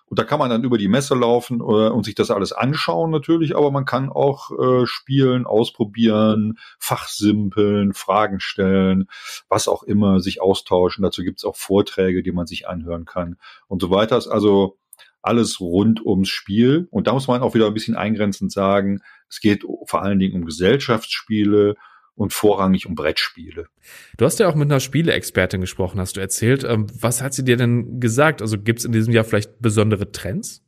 Und 0.06 0.18
da 0.18 0.24
kann 0.24 0.38
man 0.38 0.50
dann 0.50 0.64
über 0.64 0.78
die 0.78 0.88
Messe 0.88 1.14
laufen 1.14 1.60
äh, 1.60 1.88
und 1.88 2.04
sich 2.04 2.14
das 2.14 2.30
alles 2.30 2.52
anschauen 2.52 3.10
natürlich, 3.10 3.56
aber 3.56 3.70
man 3.70 3.84
kann 3.84 4.10
auch 4.10 4.50
äh, 4.50 4.86
spielen, 4.86 5.46
ausprobieren, 5.46 6.58
fachsimpeln, 6.78 7.94
Fragen 7.94 8.40
stellen, 8.40 9.08
was 9.48 9.68
auch 9.68 9.82
immer, 9.82 10.20
sich 10.20 10.42
austauschen. 10.42 11.02
Dazu 11.02 11.22
gibt's 11.22 11.44
auch 11.44 11.56
Vorträge, 11.56 12.22
die 12.22 12.32
man 12.32 12.46
sich 12.46 12.68
anhören 12.68 13.06
kann 13.06 13.36
und 13.66 13.80
so 13.80 13.90
weiter. 13.90 14.18
Ist 14.18 14.28
also 14.28 14.76
alles 15.22 15.58
rund 15.58 16.04
ums 16.04 16.28
Spiel. 16.28 16.86
Und 16.90 17.06
da 17.06 17.14
muss 17.14 17.28
man 17.28 17.42
auch 17.42 17.54
wieder 17.54 17.66
ein 17.66 17.74
bisschen 17.74 17.96
eingrenzend 17.96 18.52
sagen, 18.52 19.00
es 19.34 19.40
geht 19.40 19.64
vor 19.86 20.02
allen 20.02 20.18
Dingen 20.18 20.34
um 20.34 20.44
Gesellschaftsspiele, 20.44 21.74
und 22.16 22.32
vorrangig 22.32 22.86
um 22.86 22.94
Brettspiele. 22.94 23.66
Du 24.16 24.24
hast 24.24 24.38
ja 24.38 24.48
auch 24.48 24.54
mit 24.54 24.70
einer 24.70 24.80
Spieleexpertin 24.80 25.60
gesprochen, 25.60 26.00
hast 26.00 26.16
du 26.16 26.20
erzählt. 26.20 26.64
Ähm, 26.64 26.86
was 26.98 27.22
hat 27.22 27.34
sie 27.34 27.44
dir 27.44 27.56
denn 27.56 28.00
gesagt? 28.00 28.40
Also 28.40 28.58
gibt 28.58 28.78
es 28.78 28.84
in 28.84 28.92
diesem 28.92 29.12
Jahr 29.12 29.24
vielleicht 29.24 29.60
besondere 29.60 30.12
Trends? 30.12 30.63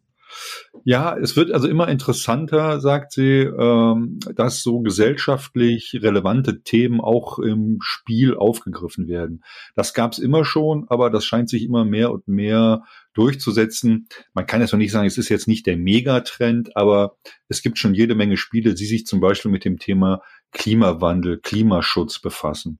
Ja, 0.85 1.16
es 1.16 1.37
wird 1.37 1.50
also 1.50 1.66
immer 1.69 1.88
interessanter, 1.88 2.81
sagt 2.81 3.12
sie, 3.12 3.40
ähm, 3.40 4.19
dass 4.35 4.62
so 4.62 4.81
gesellschaftlich 4.81 5.99
relevante 6.00 6.62
Themen 6.62 7.00
auch 7.00 7.38
im 7.38 7.78
Spiel 7.81 8.37
aufgegriffen 8.37 9.09
werden. 9.09 9.43
Das 9.75 9.95
gab 9.95 10.12
es 10.12 10.19
immer 10.19 10.45
schon, 10.45 10.87
aber 10.88 11.11
das 11.11 11.25
scheint 11.25 11.49
sich 11.49 11.64
immer 11.64 11.85
mehr 11.85 12.12
und 12.12 12.28
mehr 12.28 12.83
durchzusetzen. 13.14 14.09
Man 14.35 14.47
kann 14.47 14.61
jetzt 14.61 14.73
noch 14.73 14.78
nicht 14.78 14.93
sagen, 14.93 15.07
es 15.07 15.19
ist 15.19 15.28
jetzt 15.28 15.49
nicht 15.49 15.66
der 15.66 15.76
Megatrend, 15.76 16.76
aber 16.76 17.16
es 17.49 17.62
gibt 17.62 17.78
schon 17.78 17.95
jede 17.95 18.14
Menge 18.14 18.37
Spiele, 18.37 18.75
die 18.75 18.87
sich 18.87 19.07
zum 19.07 19.21
Beispiel 19.21 19.50
mit 19.50 19.64
dem 19.64 19.78
Thema 19.78 20.21
Klimawandel, 20.52 21.40
Klimaschutz 21.40 22.21
befassen. 22.21 22.78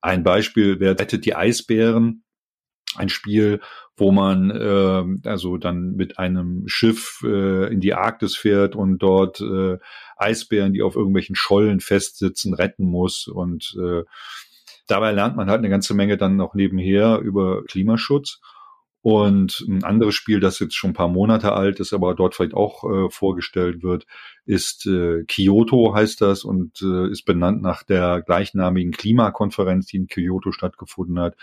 Ein 0.00 0.22
Beispiel 0.22 0.78
wäre 0.78 0.98
Rettet 0.98 1.24
die 1.24 1.34
Eisbären, 1.34 2.22
ein 2.96 3.08
Spiel, 3.08 3.60
wo 3.96 4.12
man 4.12 4.50
äh, 4.50 5.28
also 5.28 5.56
dann 5.56 5.92
mit 5.92 6.18
einem 6.18 6.64
Schiff 6.66 7.22
äh, 7.24 7.72
in 7.72 7.80
die 7.80 7.94
Arktis 7.94 8.36
fährt 8.36 8.76
und 8.76 8.98
dort 8.98 9.40
äh, 9.40 9.78
Eisbären, 10.16 10.72
die 10.72 10.82
auf 10.82 10.96
irgendwelchen 10.96 11.36
Schollen 11.36 11.80
festsitzen, 11.80 12.54
retten 12.54 12.84
muss. 12.84 13.26
Und 13.26 13.76
äh, 13.80 14.02
dabei 14.86 15.12
lernt 15.12 15.36
man 15.36 15.48
halt 15.48 15.58
eine 15.58 15.70
ganze 15.70 15.94
Menge 15.94 16.16
dann 16.16 16.36
noch 16.36 16.54
nebenher 16.54 17.18
über 17.20 17.64
Klimaschutz. 17.64 18.40
Und 19.06 19.64
ein 19.68 19.84
anderes 19.84 20.16
Spiel, 20.16 20.40
das 20.40 20.58
jetzt 20.58 20.74
schon 20.74 20.90
ein 20.90 20.94
paar 20.94 21.06
Monate 21.06 21.52
alt 21.52 21.78
ist, 21.78 21.92
aber 21.92 22.16
dort 22.16 22.34
vielleicht 22.34 22.54
auch 22.54 22.82
äh, 22.82 23.08
vorgestellt 23.08 23.84
wird, 23.84 24.04
ist 24.46 24.84
äh, 24.84 25.22
Kyoto 25.28 25.94
heißt 25.94 26.20
das 26.20 26.42
und 26.42 26.82
äh, 26.82 27.08
ist 27.12 27.24
benannt 27.24 27.62
nach 27.62 27.84
der 27.84 28.20
gleichnamigen 28.22 28.90
Klimakonferenz, 28.90 29.86
die 29.86 29.98
in 29.98 30.08
Kyoto 30.08 30.50
stattgefunden 30.50 31.20
hat. 31.20 31.36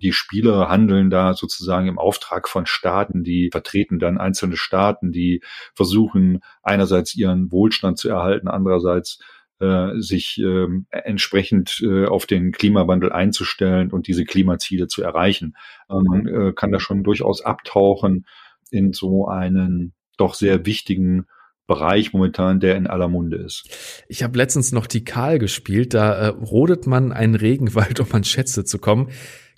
Die 0.00 0.14
Spiele 0.14 0.70
handeln 0.70 1.10
da 1.10 1.34
sozusagen 1.34 1.88
im 1.88 1.98
Auftrag 1.98 2.48
von 2.48 2.64
Staaten, 2.64 3.22
die 3.22 3.50
vertreten 3.52 3.98
dann 3.98 4.16
einzelne 4.16 4.56
Staaten, 4.56 5.12
die 5.12 5.42
versuchen 5.74 6.40
einerseits 6.62 7.14
ihren 7.14 7.52
Wohlstand 7.52 7.98
zu 7.98 8.08
erhalten, 8.08 8.48
andererseits 8.48 9.18
äh, 9.60 9.98
sich 10.00 10.40
äh, 10.40 10.66
entsprechend 10.90 11.80
äh, 11.82 12.06
auf 12.06 12.26
den 12.26 12.52
Klimawandel 12.52 13.12
einzustellen 13.12 13.90
und 13.92 14.06
diese 14.06 14.24
Klimaziele 14.24 14.88
zu 14.88 15.02
erreichen. 15.02 15.56
Man 15.88 16.26
äh, 16.26 16.52
kann 16.52 16.72
da 16.72 16.80
schon 16.80 17.02
durchaus 17.02 17.42
abtauchen 17.42 18.26
in 18.70 18.92
so 18.92 19.26
einen 19.26 19.92
doch 20.16 20.34
sehr 20.34 20.66
wichtigen 20.66 21.26
Bereich 21.70 22.12
momentan, 22.12 22.58
der 22.58 22.74
in 22.74 22.88
aller 22.88 23.06
Munde 23.06 23.36
ist. 23.36 24.04
Ich 24.08 24.24
habe 24.24 24.36
letztens 24.36 24.72
noch 24.72 24.88
die 24.88 25.04
Karl 25.04 25.38
gespielt, 25.38 25.94
da 25.94 26.14
äh, 26.14 26.26
rodet 26.26 26.88
man 26.88 27.12
einen 27.12 27.36
Regenwald, 27.36 28.00
um 28.00 28.10
an 28.12 28.24
Schätze 28.24 28.64
zu 28.64 28.78
kommen. 28.78 29.10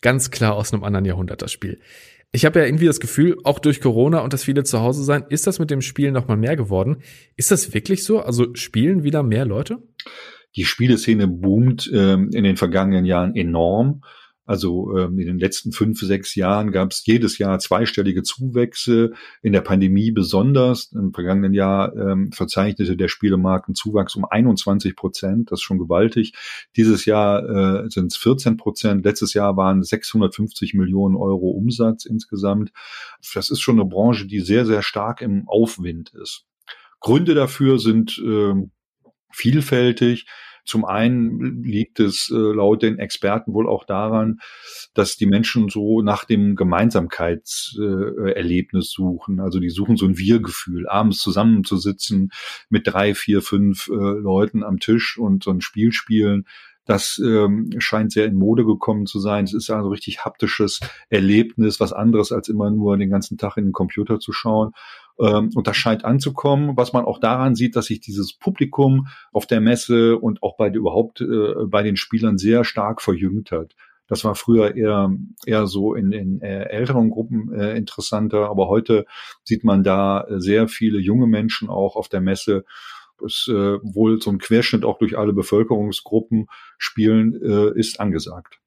Ganz 0.03 0.31
klar 0.31 0.55
aus 0.55 0.75
einem 0.75 0.85
anderen 0.85 1.07
Jahrhundert 1.07 1.41
das 1.41 1.53
Spiel. 1.53 1.81
Ich 2.31 2.45
habe 2.45 2.61
ja 2.61 2.67
irgendwie 2.67 2.87
das 2.87 3.01
Gefühl, 3.01 3.39
auch 3.45 3.59
durch 3.59 3.81
Corona 3.81 4.21
und 4.21 4.35
das 4.35 4.45
viele 4.45 4.63
zu 4.63 4.81
Hause 4.81 5.05
sein, 5.05 5.25
ist 5.31 5.47
das 5.47 5.59
mit 5.59 5.71
dem 5.71 5.81
Spielen 5.81 6.13
noch 6.13 6.29
mal 6.29 6.37
mehr 6.37 6.57
geworden. 6.57 6.99
Ist 7.37 7.51
das 7.51 7.73
wirklich 7.73 8.05
so? 8.05 8.21
Also 8.21 8.55
spielen 8.55 9.05
wieder 9.05 9.23
mehr 9.23 9.47
Leute? 9.47 9.83
Die 10.57 10.65
Spieleszene 10.65 11.29
boomt 11.29 11.91
ähm, 11.93 12.31
in 12.33 12.45
den 12.45 12.57
vergangenen 12.57 13.05
Jahren 13.05 13.35
enorm. 13.35 14.03
Also 14.45 14.97
ähm, 14.99 15.19
in 15.21 15.27
den 15.27 15.39
letzten 15.39 15.71
fünf, 15.71 16.01
sechs 16.01 16.35
Jahren 16.35 16.73
gab 16.73 16.91
es 16.91 17.07
jedes 17.07 17.39
Jahr 17.39 17.61
zweistellige 17.61 18.25
Zuwächse, 18.25 19.13
in 19.41 19.53
der 19.53 19.61
Pandemie 19.61 20.11
besonders. 20.11 20.91
Im 20.93 21.15
vergangenen 21.15 21.55
Jahr 21.55 21.95
ähm, 21.97 22.33
verzeichnete 22.33 22.97
der 22.97 23.07
Spielemarkt 23.07 23.69
einen 23.69 23.77
Zuwachs 23.77 24.17
um 24.17 24.25
21 24.25 24.97
Prozent, 24.97 25.53
das 25.53 25.61
ist 25.61 25.63
schon 25.63 25.79
gewaltig. 25.79 26.35
Dieses 26.77 27.05
Jahr 27.05 27.85
äh, 27.85 27.89
sind 27.89 28.13
es 28.13 28.17
14 28.17 28.57
Prozent, 28.57 29.05
letztes 29.05 29.33
Jahr 29.33 29.57
waren 29.57 29.85
650 29.85 30.75
Millionen 30.75 31.15
Euro 31.15 31.51
Umsatz 31.51 32.05
insgesamt. 32.05 32.73
Das 33.35 33.49
ist 33.49 33.61
schon 33.61 33.81
eine 33.81 33.89
Branche, 33.89 34.27
die 34.27 34.41
sehr, 34.41 34.67
sehr 34.67 34.83
stark 34.83 35.23
im 35.23 35.49
Aufwind 35.49 36.13
ist. 36.21 36.47
Gründe 37.01 37.35
dafür 37.35 37.79
sind 37.79 38.19
äh, 38.19 38.55
vielfältig. 39.33 40.27
Zum 40.65 40.85
einen 40.85 41.65
liegt 41.65 41.99
es 41.99 42.31
äh, 42.31 42.37
laut 42.37 42.83
den 42.83 43.01
Experten 43.01 43.53
wohl 43.53 43.69
auch 43.69 43.83
daran, 43.85 44.39
dass 44.95 45.17
die 45.17 45.27
Menschen 45.27 45.69
so 45.69 46.03
nach 46.03 46.25
dem 46.25 46.55
Gemeinsamkeitserlebnis 46.55 48.87
äh, 48.87 48.89
suchen. 48.89 49.41
Also 49.41 49.59
die 49.59 49.71
suchen 49.71 49.97
so 49.97 50.07
ein 50.07 50.19
Wir-Gefühl, 50.19 50.89
abends 50.89 51.19
zusammenzusitzen 51.19 52.31
mit 52.69 52.87
drei, 52.87 53.15
vier, 53.15 53.43
fünf 53.43 53.89
äh, 53.89 53.95
Leuten 53.95 54.63
am 54.63 54.79
Tisch 54.79 55.19
und 55.19 55.43
so 55.43 55.51
ein 55.51 55.63
Spiel 55.63 55.91
spielen. 55.93 56.45
Das 56.85 57.21
ähm, 57.25 57.71
scheint 57.79 58.11
sehr 58.13 58.27
in 58.27 58.35
Mode 58.35 58.65
gekommen 58.65 59.07
zu 59.07 59.21
sein. 59.21 59.45
Es 59.45 59.55
ist 59.55 59.71
also 59.71 59.91
richtig 59.91 60.25
haptisches 60.25 60.81
Erlebnis, 61.11 61.79
was 61.79 61.93
anderes 61.93 62.33
als 62.33 62.49
immer 62.49 62.71
nur 62.71 62.97
den 62.97 63.11
ganzen 63.11 63.39
Tag 63.39 63.57
in 63.57 63.67
den 63.67 63.73
Computer 63.73 64.19
zu 64.19 64.33
schauen. 64.33 64.73
Ähm, 65.21 65.51
und 65.55 65.67
das 65.67 65.77
scheint 65.77 66.05
anzukommen, 66.05 66.77
was 66.77 66.93
man 66.93 67.05
auch 67.05 67.19
daran 67.19 67.55
sieht, 67.55 67.77
dass 67.77 67.87
sich 67.87 68.01
dieses 68.01 68.33
Publikum 68.33 69.09
auf 69.33 69.47
der 69.47 69.61
Messe 69.61 70.19
und 70.19 70.43
auch 70.43 70.57
bei 70.57 70.69
überhaupt 70.69 71.21
äh, 71.21 71.67
bei 71.67 71.83
den 71.83 71.97
Spielern 71.97 72.39
sehr 72.39 72.65
stark 72.65 73.03
verjüngt 73.03 73.53
hat. 73.53 73.75
Das 74.09 74.25
war 74.25 74.35
früher 74.35 74.77
eher, 74.77 75.11
eher 75.47 75.67
so 75.67 75.95
in, 75.95 76.13
in 76.13 76.41
äh, 76.43 76.65
älteren 76.65 77.11
Gruppen 77.11 77.53
äh, 77.53 77.77
interessanter, 77.77 78.51
aber 78.51 78.69
heute 78.69 79.07
sieht 79.45 79.65
man 79.65 79.85
da 79.85 80.27
sehr 80.29 80.69
viele 80.69 80.99
junge 80.99 81.27
Menschen 81.27 81.69
auch 81.71 81.97
auf 81.97 82.09
der 82.09 82.21
Messe. 82.21 82.65
Es 83.25 83.49
äh, 83.49 83.79
wohl 83.83 84.21
so 84.21 84.31
ein 84.31 84.39
Querschnitt 84.39 84.85
auch 84.85 84.99
durch 84.99 85.17
alle 85.17 85.33
Bevölkerungsgruppen 85.33 86.47
spielen 86.77 87.41
äh, 87.41 87.79
ist 87.79 88.01
angesagt. 88.01 88.62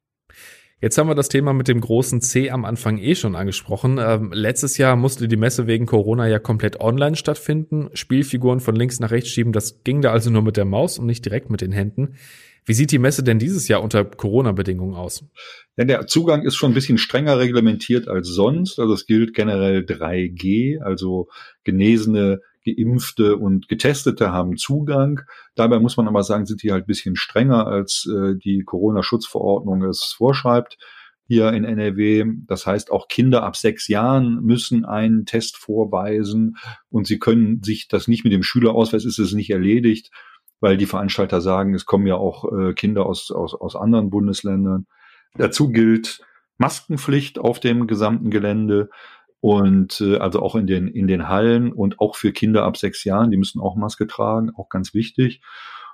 Jetzt 0.85 0.99
haben 0.99 1.07
wir 1.07 1.15
das 1.15 1.29
Thema 1.29 1.51
mit 1.51 1.67
dem 1.67 1.81
großen 1.81 2.21
C 2.21 2.51
am 2.51 2.63
Anfang 2.63 2.99
eh 2.99 3.15
schon 3.15 3.35
angesprochen. 3.35 3.97
Ähm, 3.99 4.31
letztes 4.31 4.77
Jahr 4.77 4.95
musste 4.95 5.27
die 5.27 5.35
Messe 5.35 5.65
wegen 5.65 5.87
Corona 5.87 6.27
ja 6.27 6.37
komplett 6.37 6.79
online 6.79 7.15
stattfinden. 7.15 7.89
Spielfiguren 7.95 8.59
von 8.59 8.75
links 8.75 8.99
nach 8.99 9.09
rechts 9.09 9.31
schieben, 9.31 9.51
das 9.51 9.81
ging 9.83 10.03
da 10.03 10.11
also 10.11 10.29
nur 10.29 10.43
mit 10.43 10.57
der 10.57 10.65
Maus 10.65 10.99
und 10.99 11.07
nicht 11.07 11.25
direkt 11.25 11.49
mit 11.49 11.61
den 11.61 11.71
Händen. 11.71 12.17
Wie 12.67 12.75
sieht 12.75 12.91
die 12.91 12.99
Messe 12.99 13.23
denn 13.23 13.39
dieses 13.39 13.67
Jahr 13.67 13.81
unter 13.81 14.05
Corona-Bedingungen 14.05 14.93
aus? 14.93 15.23
Ja, 15.75 15.85
der 15.85 16.05
Zugang 16.05 16.43
ist 16.43 16.53
schon 16.53 16.69
ein 16.69 16.75
bisschen 16.75 16.99
strenger 16.99 17.39
reglementiert 17.39 18.07
als 18.07 18.27
sonst. 18.27 18.77
Also 18.77 18.93
es 18.93 19.07
gilt 19.07 19.33
generell 19.33 19.79
3G, 19.79 20.81
also 20.83 21.29
Genesene 21.63 22.41
Geimpfte 22.65 23.37
und 23.37 23.67
Getestete 23.67 24.31
haben 24.31 24.57
Zugang. 24.57 25.21
Dabei 25.55 25.79
muss 25.79 25.97
man 25.97 26.07
aber 26.07 26.23
sagen, 26.23 26.45
sind 26.45 26.63
die 26.63 26.71
halt 26.71 26.87
bisschen 26.87 27.15
strenger, 27.15 27.67
als 27.67 28.09
äh, 28.11 28.35
die 28.35 28.63
Corona-Schutzverordnung 28.63 29.83
es 29.83 30.13
vorschreibt 30.17 30.77
hier 31.27 31.53
in 31.53 31.63
NRW. 31.63 32.25
Das 32.47 32.65
heißt, 32.65 32.91
auch 32.91 33.07
Kinder 33.07 33.43
ab 33.43 33.55
sechs 33.55 33.87
Jahren 33.87 34.43
müssen 34.43 34.85
einen 34.85 35.25
Test 35.25 35.57
vorweisen 35.57 36.57
und 36.89 37.07
sie 37.07 37.19
können 37.19 37.63
sich 37.63 37.87
das 37.87 38.07
nicht 38.07 38.23
mit 38.23 38.33
dem 38.33 38.43
Schülerausweis 38.43 39.05
ist 39.05 39.19
es 39.19 39.33
nicht 39.33 39.49
erledigt, 39.49 40.11
weil 40.59 40.77
die 40.77 40.85
Veranstalter 40.85 41.41
sagen, 41.41 41.73
es 41.73 41.85
kommen 41.85 42.07
ja 42.07 42.15
auch 42.15 42.51
äh, 42.51 42.73
Kinder 42.73 43.05
aus, 43.05 43.31
aus, 43.31 43.53
aus 43.55 43.75
anderen 43.75 44.09
Bundesländern. 44.09 44.85
Dazu 45.37 45.69
gilt 45.69 46.21
Maskenpflicht 46.57 47.39
auf 47.39 47.59
dem 47.59 47.87
gesamten 47.87 48.29
Gelände 48.29 48.89
und 49.45 50.01
äh, 50.01 50.17
also 50.17 50.41
auch 50.41 50.55
in 50.55 50.65
den 50.65 50.87
in 50.87 51.05
den 51.05 51.29
Hallen 51.29 51.71
und 51.71 51.99
auch 51.99 52.15
für 52.15 52.31
Kinder 52.31 52.63
ab 52.63 52.77
sechs 52.77 53.03
Jahren, 53.03 53.29
die 53.29 53.37
müssen 53.37 53.61
auch 53.61 53.75
Maske 53.75 54.07
tragen, 54.07 54.49
auch 54.55 54.69
ganz 54.69 54.95
wichtig. 54.95 55.39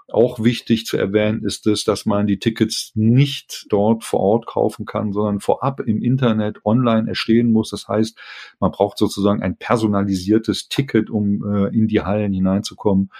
Auch 0.09 0.41
wichtig 0.41 0.85
zu 0.85 0.95
erwähnen 0.95 1.43
ist 1.43 1.67
es, 1.67 1.83
dass 1.83 2.05
man 2.05 2.27
die 2.27 2.39
Tickets 2.39 2.93
nicht 2.95 3.65
dort 3.67 4.05
vor 4.05 4.21
Ort 4.21 4.45
kaufen 4.45 4.85
kann, 4.85 5.11
sondern 5.11 5.41
vorab 5.41 5.81
im 5.81 6.01
Internet 6.01 6.65
online 6.65 7.09
erstehen 7.09 7.51
muss. 7.51 7.71
Das 7.71 7.89
heißt, 7.89 8.17
man 8.61 8.71
braucht 8.71 8.97
sozusagen 8.97 9.43
ein 9.43 9.57
personalisiertes 9.57 10.69
Ticket, 10.69 11.09
um 11.09 11.43
äh, 11.43 11.75
in 11.75 11.89
die 11.89 11.99
Hallen 11.99 12.31
hineinzukommen. 12.31 13.11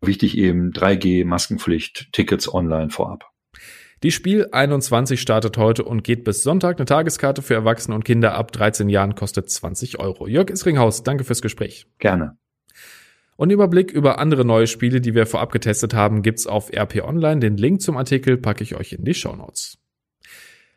Wichtig 0.00 0.36
eben 0.36 0.72
3G 0.72 1.24
Maskenpflicht, 1.24 2.08
Tickets 2.10 2.52
online 2.52 2.90
vorab. 2.90 3.33
Die 4.02 4.10
Spiel 4.10 4.48
21 4.52 5.20
startet 5.20 5.56
heute 5.56 5.84
und 5.84 6.04
geht 6.04 6.24
bis 6.24 6.42
Sonntag. 6.42 6.78
Eine 6.78 6.86
Tageskarte 6.86 7.42
für 7.42 7.54
Erwachsene 7.54 7.94
und 7.94 8.04
Kinder 8.04 8.34
ab 8.34 8.52
13 8.52 8.88
Jahren 8.88 9.14
kostet 9.14 9.48
20 9.48 9.98
Euro. 9.98 10.26
Jörg 10.26 10.50
Isringhaus, 10.50 11.02
danke 11.02 11.24
fürs 11.24 11.42
Gespräch. 11.42 11.86
Gerne. 11.98 12.36
Und 13.36 13.50
Überblick 13.50 13.90
über 13.90 14.18
andere 14.18 14.44
neue 14.44 14.66
Spiele, 14.66 15.00
die 15.00 15.14
wir 15.14 15.26
vorab 15.26 15.52
getestet 15.52 15.94
haben, 15.94 16.22
gibt's 16.22 16.46
auf 16.46 16.72
RP 16.72 17.02
Online. 17.02 17.40
Den 17.40 17.56
Link 17.56 17.80
zum 17.80 17.96
Artikel 17.96 18.36
packe 18.36 18.62
ich 18.62 18.76
euch 18.76 18.92
in 18.92 19.04
die 19.04 19.14
Show 19.14 19.34
Notes. 19.34 19.78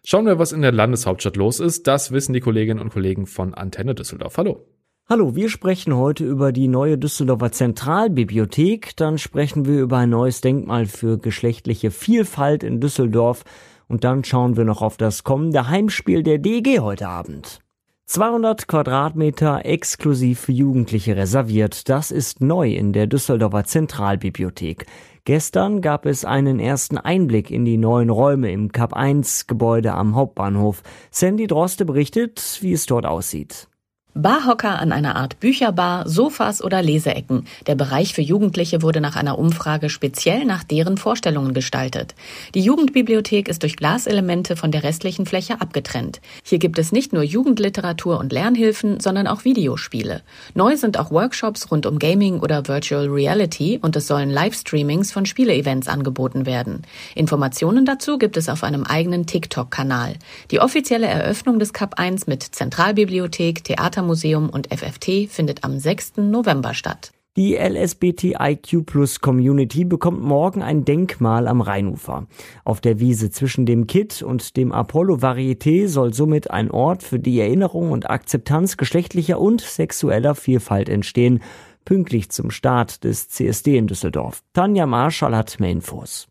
Schauen 0.04 0.26
wir, 0.26 0.40
was 0.40 0.54
in 0.54 0.62
der 0.62 0.72
Landeshauptstadt 0.72 1.36
los 1.36 1.60
ist. 1.60 1.86
Das 1.86 2.12
wissen 2.12 2.34
die 2.34 2.40
Kolleginnen 2.40 2.80
und 2.80 2.94
Kollegen 2.94 3.28
von 3.28 3.54
Antenne 3.54 3.94
Düsseldorf. 3.94 4.38
Hallo. 4.38 4.66
Hallo, 5.10 5.38
wir 5.38 5.48
sprechen 5.48 5.96
heute 5.96 6.26
über 6.26 6.52
die 6.52 6.68
neue 6.68 6.98
Düsseldorfer 6.98 7.54
Zentralbibliothek, 7.54 8.94
dann 8.98 9.18
sprechen 9.18 9.66
wir 9.66 9.80
über 9.80 10.00
ein 10.00 10.10
neues 10.10 10.42
Denkmal 10.42 10.86
für 10.86 11.18
geschlechtliche 11.18 11.92
Vielfalt 11.92 12.62
in 12.62 12.82
Düsseldorf 12.82 13.46
und 13.88 14.04
dann 14.04 14.26
schauen 14.26 14.58
wir 14.58 14.66
noch 14.66 14.82
auf 14.82 14.98
das 14.98 15.24
kommende 15.24 15.70
Heimspiel 15.70 16.24
der 16.24 16.40
DG 16.40 16.82
heute 16.82 17.08
Abend. 17.08 17.62
200 18.08 18.68
Quadratmeter 18.68 19.66
exklusiv 19.66 20.42
für 20.42 20.52
Jugendliche 20.52 21.16
reserviert, 21.16 21.88
das 21.88 22.12
ist 22.12 22.42
neu 22.42 22.74
in 22.74 22.92
der 22.92 23.08
Düsseldorfer 23.08 23.64
Zentralbibliothek. 23.64 24.88
Gestern 25.24 25.80
gab 25.80 26.06
es 26.06 26.26
einen 26.26 26.60
ersten 26.60 26.98
Einblick 26.98 27.50
in 27.50 27.64
die 27.64 27.78
neuen 27.78 28.10
Räume 28.10 28.52
im 28.52 28.74
Kap 28.74 28.92
1 28.92 29.48
Gebäude 29.48 29.94
am 29.94 30.18
Hauptbahnhof. 30.18 30.84
Sandy 31.12 31.48
Droste 31.48 31.86
berichtet, 31.86 32.58
wie 32.60 32.74
es 32.74 32.86
dort 32.88 33.06
aussieht. 33.06 33.70
Barhocker 34.18 34.80
an 34.80 34.92
einer 34.92 35.16
Art 35.16 35.40
Bücherbar, 35.40 36.10
Sofas 36.10 36.64
oder 36.64 36.82
Leseecken. 36.82 37.46
Der 37.68 37.76
Bereich 37.76 38.16
für 38.16 38.24
Jugendliche 38.24 38.82
wurde 38.82 39.00
nach 39.00 39.16
einer 39.16 39.38
Umfrage 39.38 39.92
speziell 39.92 40.44
nach 40.44 40.64
deren 40.64 40.98
Vorstellungen 40.98 41.54
gestaltet. 41.54 42.16
Die 42.56 42.62
Jugendbibliothek 42.62 43.48
ist 43.48 43.62
durch 43.62 43.76
Glaselemente 43.76 44.56
von 44.56 44.72
der 44.72 44.82
restlichen 44.82 45.28
Fläche 45.28 45.62
abgetrennt. 45.62 46.20
Hier 46.44 46.58
gibt 46.58 46.80
es 46.80 46.92
nicht 46.92 47.14
nur 47.14 47.22
Jugendliteratur 47.22 48.18
und 48.18 48.34
Lernhilfen, 48.34 49.00
sondern 49.00 49.28
auch 49.28 49.46
Videospiele. 49.46 50.24
Neu 50.56 50.78
sind 50.78 50.98
auch 50.98 51.12
Workshops 51.12 51.70
rund 51.70 51.86
um 51.86 52.00
Gaming 52.00 52.40
oder 52.40 52.68
Virtual 52.68 53.06
Reality 53.06 53.78
und 53.80 53.96
es 53.96 54.08
sollen 54.08 54.32
Livestreamings 54.32 55.12
von 55.12 55.28
Spieleevents 55.28 55.88
angeboten 55.88 56.48
werden. 56.48 56.82
Informationen 57.14 57.86
dazu 57.86 58.18
gibt 58.18 58.36
es 58.36 58.50
auf 58.50 58.64
einem 58.64 58.84
eigenen 58.84 59.28
TikTok-Kanal. 59.28 60.16
Die 60.50 60.60
offizielle 60.60 61.06
Eröffnung 61.06 61.60
des 61.60 61.72
Cup 61.72 62.00
1 62.00 62.26
mit 62.26 62.42
Zentralbibliothek, 62.42 63.64
Theater 63.64 64.07
Museum 64.08 64.50
und 64.50 64.74
FFT 64.74 65.30
findet 65.30 65.64
am 65.64 65.78
6. 65.78 66.14
November 66.18 66.74
statt. 66.74 67.12
Die 67.38 67.54
LSBTIQ 67.54 68.84
Plus 68.88 69.20
Community 69.20 69.86
bekommt 69.86 70.24
morgen 70.24 70.64
ein 70.64 70.86
Denkmal 70.86 71.48
am 71.48 71.62
Rheinufer. 71.62 72.26
Auf 72.64 72.82
der 72.82 73.00
Wiese 73.00 73.30
zwischen 73.30 73.68
dem 73.68 73.86
KIT 73.86 74.24
und 74.24 74.58
dem 74.58 74.72
Apollo 74.72 75.18
Varieté 75.18 75.88
soll 75.88 76.16
somit 76.16 76.50
ein 76.50 76.72
Ort 76.72 77.04
für 77.04 77.20
die 77.20 77.40
Erinnerung 77.40 77.92
und 77.92 78.10
Akzeptanz 78.10 78.76
geschlechtlicher 78.76 79.40
und 79.40 79.62
sexueller 79.62 80.34
Vielfalt 80.34 80.90
entstehen, 80.90 81.44
pünktlich 81.86 82.32
zum 82.32 82.50
Start 82.50 83.04
des 83.04 83.30
CSD 83.30 83.78
in 83.78 83.86
Düsseldorf. 83.86 84.42
Tanja 84.54 84.88
Marschall 84.88 85.36
hat 85.36 85.60
mehr 85.60 85.70
Infos. 85.70 86.28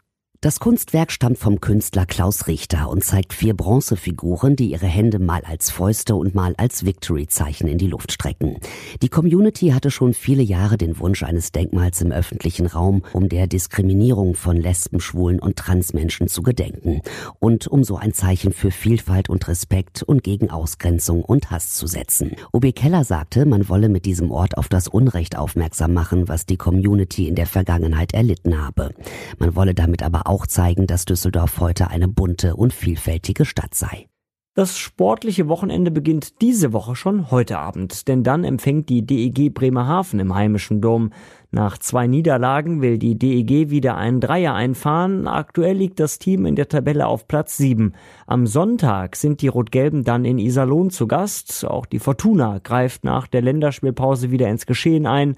Das 0.46 0.60
Kunstwerk 0.60 1.10
stammt 1.10 1.38
vom 1.38 1.60
Künstler 1.60 2.06
Klaus 2.06 2.46
Richter 2.46 2.88
und 2.88 3.02
zeigt 3.02 3.32
vier 3.32 3.56
Bronzefiguren, 3.56 4.54
die 4.54 4.70
ihre 4.70 4.86
Hände 4.86 5.18
mal 5.18 5.42
als 5.44 5.72
Fäuste 5.72 6.14
und 6.14 6.36
mal 6.36 6.54
als 6.56 6.86
Victory-Zeichen 6.86 7.66
in 7.66 7.78
die 7.78 7.88
Luft 7.88 8.12
strecken. 8.12 8.58
Die 9.02 9.08
Community 9.08 9.70
hatte 9.70 9.90
schon 9.90 10.14
viele 10.14 10.44
Jahre 10.44 10.78
den 10.78 11.00
Wunsch 11.00 11.24
eines 11.24 11.50
Denkmals 11.50 12.00
im 12.00 12.12
öffentlichen 12.12 12.66
Raum, 12.66 13.02
um 13.12 13.28
der 13.28 13.48
Diskriminierung 13.48 14.36
von 14.36 14.56
Lesben, 14.56 15.00
Schwulen 15.00 15.40
und 15.40 15.56
Transmenschen 15.56 16.28
zu 16.28 16.44
gedenken 16.44 17.02
und 17.40 17.66
um 17.66 17.82
so 17.82 17.96
ein 17.96 18.12
Zeichen 18.12 18.52
für 18.52 18.70
Vielfalt 18.70 19.28
und 19.28 19.48
Respekt 19.48 20.04
und 20.04 20.22
gegen 20.22 20.50
Ausgrenzung 20.52 21.24
und 21.24 21.50
Hass 21.50 21.74
zu 21.74 21.88
setzen. 21.88 22.36
OB 22.52 22.72
Keller 22.72 23.02
sagte, 23.02 23.46
man 23.46 23.68
wolle 23.68 23.88
mit 23.88 24.04
diesem 24.04 24.30
Ort 24.30 24.56
auf 24.56 24.68
das 24.68 24.86
Unrecht 24.86 25.36
aufmerksam 25.36 25.92
machen, 25.92 26.28
was 26.28 26.46
die 26.46 26.56
Community 26.56 27.26
in 27.26 27.34
der 27.34 27.46
Vergangenheit 27.46 28.14
erlitten 28.14 28.64
habe. 28.64 28.94
Man 29.40 29.56
wolle 29.56 29.74
damit 29.74 30.04
aber 30.04 30.28
auch 30.28 30.35
zeigen, 30.44 30.86
dass 30.86 31.06
Düsseldorf 31.06 31.60
heute 31.60 31.88
eine 31.88 32.08
bunte 32.08 32.56
und 32.56 32.74
vielfältige 32.74 33.46
Stadt 33.46 33.74
sei. 33.74 34.08
Das 34.56 34.78
sportliche 34.78 35.48
Wochenende 35.48 35.90
beginnt 35.90 36.40
diese 36.40 36.72
Woche 36.72 36.96
schon 36.96 37.30
heute 37.30 37.58
Abend, 37.58 38.08
denn 38.08 38.24
dann 38.24 38.42
empfängt 38.42 38.88
die 38.88 39.04
DEG 39.04 39.52
Bremerhaven 39.52 40.18
im 40.18 40.34
heimischen 40.34 40.80
Dom. 40.80 41.10
Nach 41.50 41.76
zwei 41.76 42.06
Niederlagen 42.06 42.80
will 42.80 42.96
die 42.96 43.18
DEG 43.18 43.68
wieder 43.68 43.98
einen 43.98 44.18
Dreier 44.18 44.54
einfahren. 44.54 45.28
Aktuell 45.28 45.76
liegt 45.76 46.00
das 46.00 46.18
Team 46.18 46.46
in 46.46 46.56
der 46.56 46.68
Tabelle 46.68 47.06
auf 47.06 47.28
Platz 47.28 47.58
7. 47.58 47.92
Am 48.26 48.46
Sonntag 48.46 49.16
sind 49.16 49.42
die 49.42 49.48
Rot-Gelben 49.48 50.04
dann 50.04 50.24
in 50.24 50.38
Iserlohn 50.38 50.88
zu 50.88 51.06
Gast. 51.06 51.66
Auch 51.66 51.84
die 51.84 51.98
Fortuna 51.98 52.58
greift 52.64 53.04
nach 53.04 53.26
der 53.26 53.42
Länderspielpause 53.42 54.30
wieder 54.30 54.48
ins 54.48 54.64
Geschehen 54.64 55.06
ein. 55.06 55.36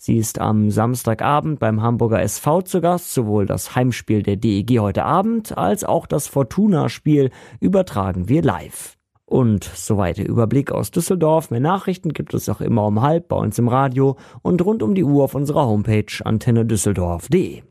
Sie 0.00 0.16
ist 0.16 0.40
am 0.40 0.70
Samstagabend 0.70 1.58
beim 1.58 1.82
Hamburger 1.82 2.22
SV 2.22 2.62
zu 2.62 2.80
Gast. 2.80 3.12
Sowohl 3.12 3.46
das 3.46 3.74
Heimspiel 3.74 4.22
der 4.22 4.36
DEG 4.36 4.78
heute 4.78 5.04
Abend 5.04 5.58
als 5.58 5.82
auch 5.82 6.06
das 6.06 6.28
Fortuna-Spiel 6.28 7.30
übertragen 7.58 8.28
wir 8.28 8.42
live. 8.42 8.96
Und 9.26 9.64
soweit 9.64 10.18
der 10.18 10.28
Überblick 10.28 10.70
aus 10.70 10.92
Düsseldorf. 10.92 11.50
Mehr 11.50 11.60
Nachrichten 11.60 12.12
gibt 12.12 12.32
es 12.32 12.48
auch 12.48 12.60
immer 12.60 12.86
um 12.86 13.02
halb 13.02 13.26
bei 13.28 13.36
uns 13.36 13.58
im 13.58 13.66
Radio 13.66 14.16
und 14.40 14.64
rund 14.64 14.84
um 14.84 14.94
die 14.94 15.04
Uhr 15.04 15.24
auf 15.24 15.34
unserer 15.34 15.66
Homepage 15.66 16.24
antennedüsseldorf.de. 16.24 17.62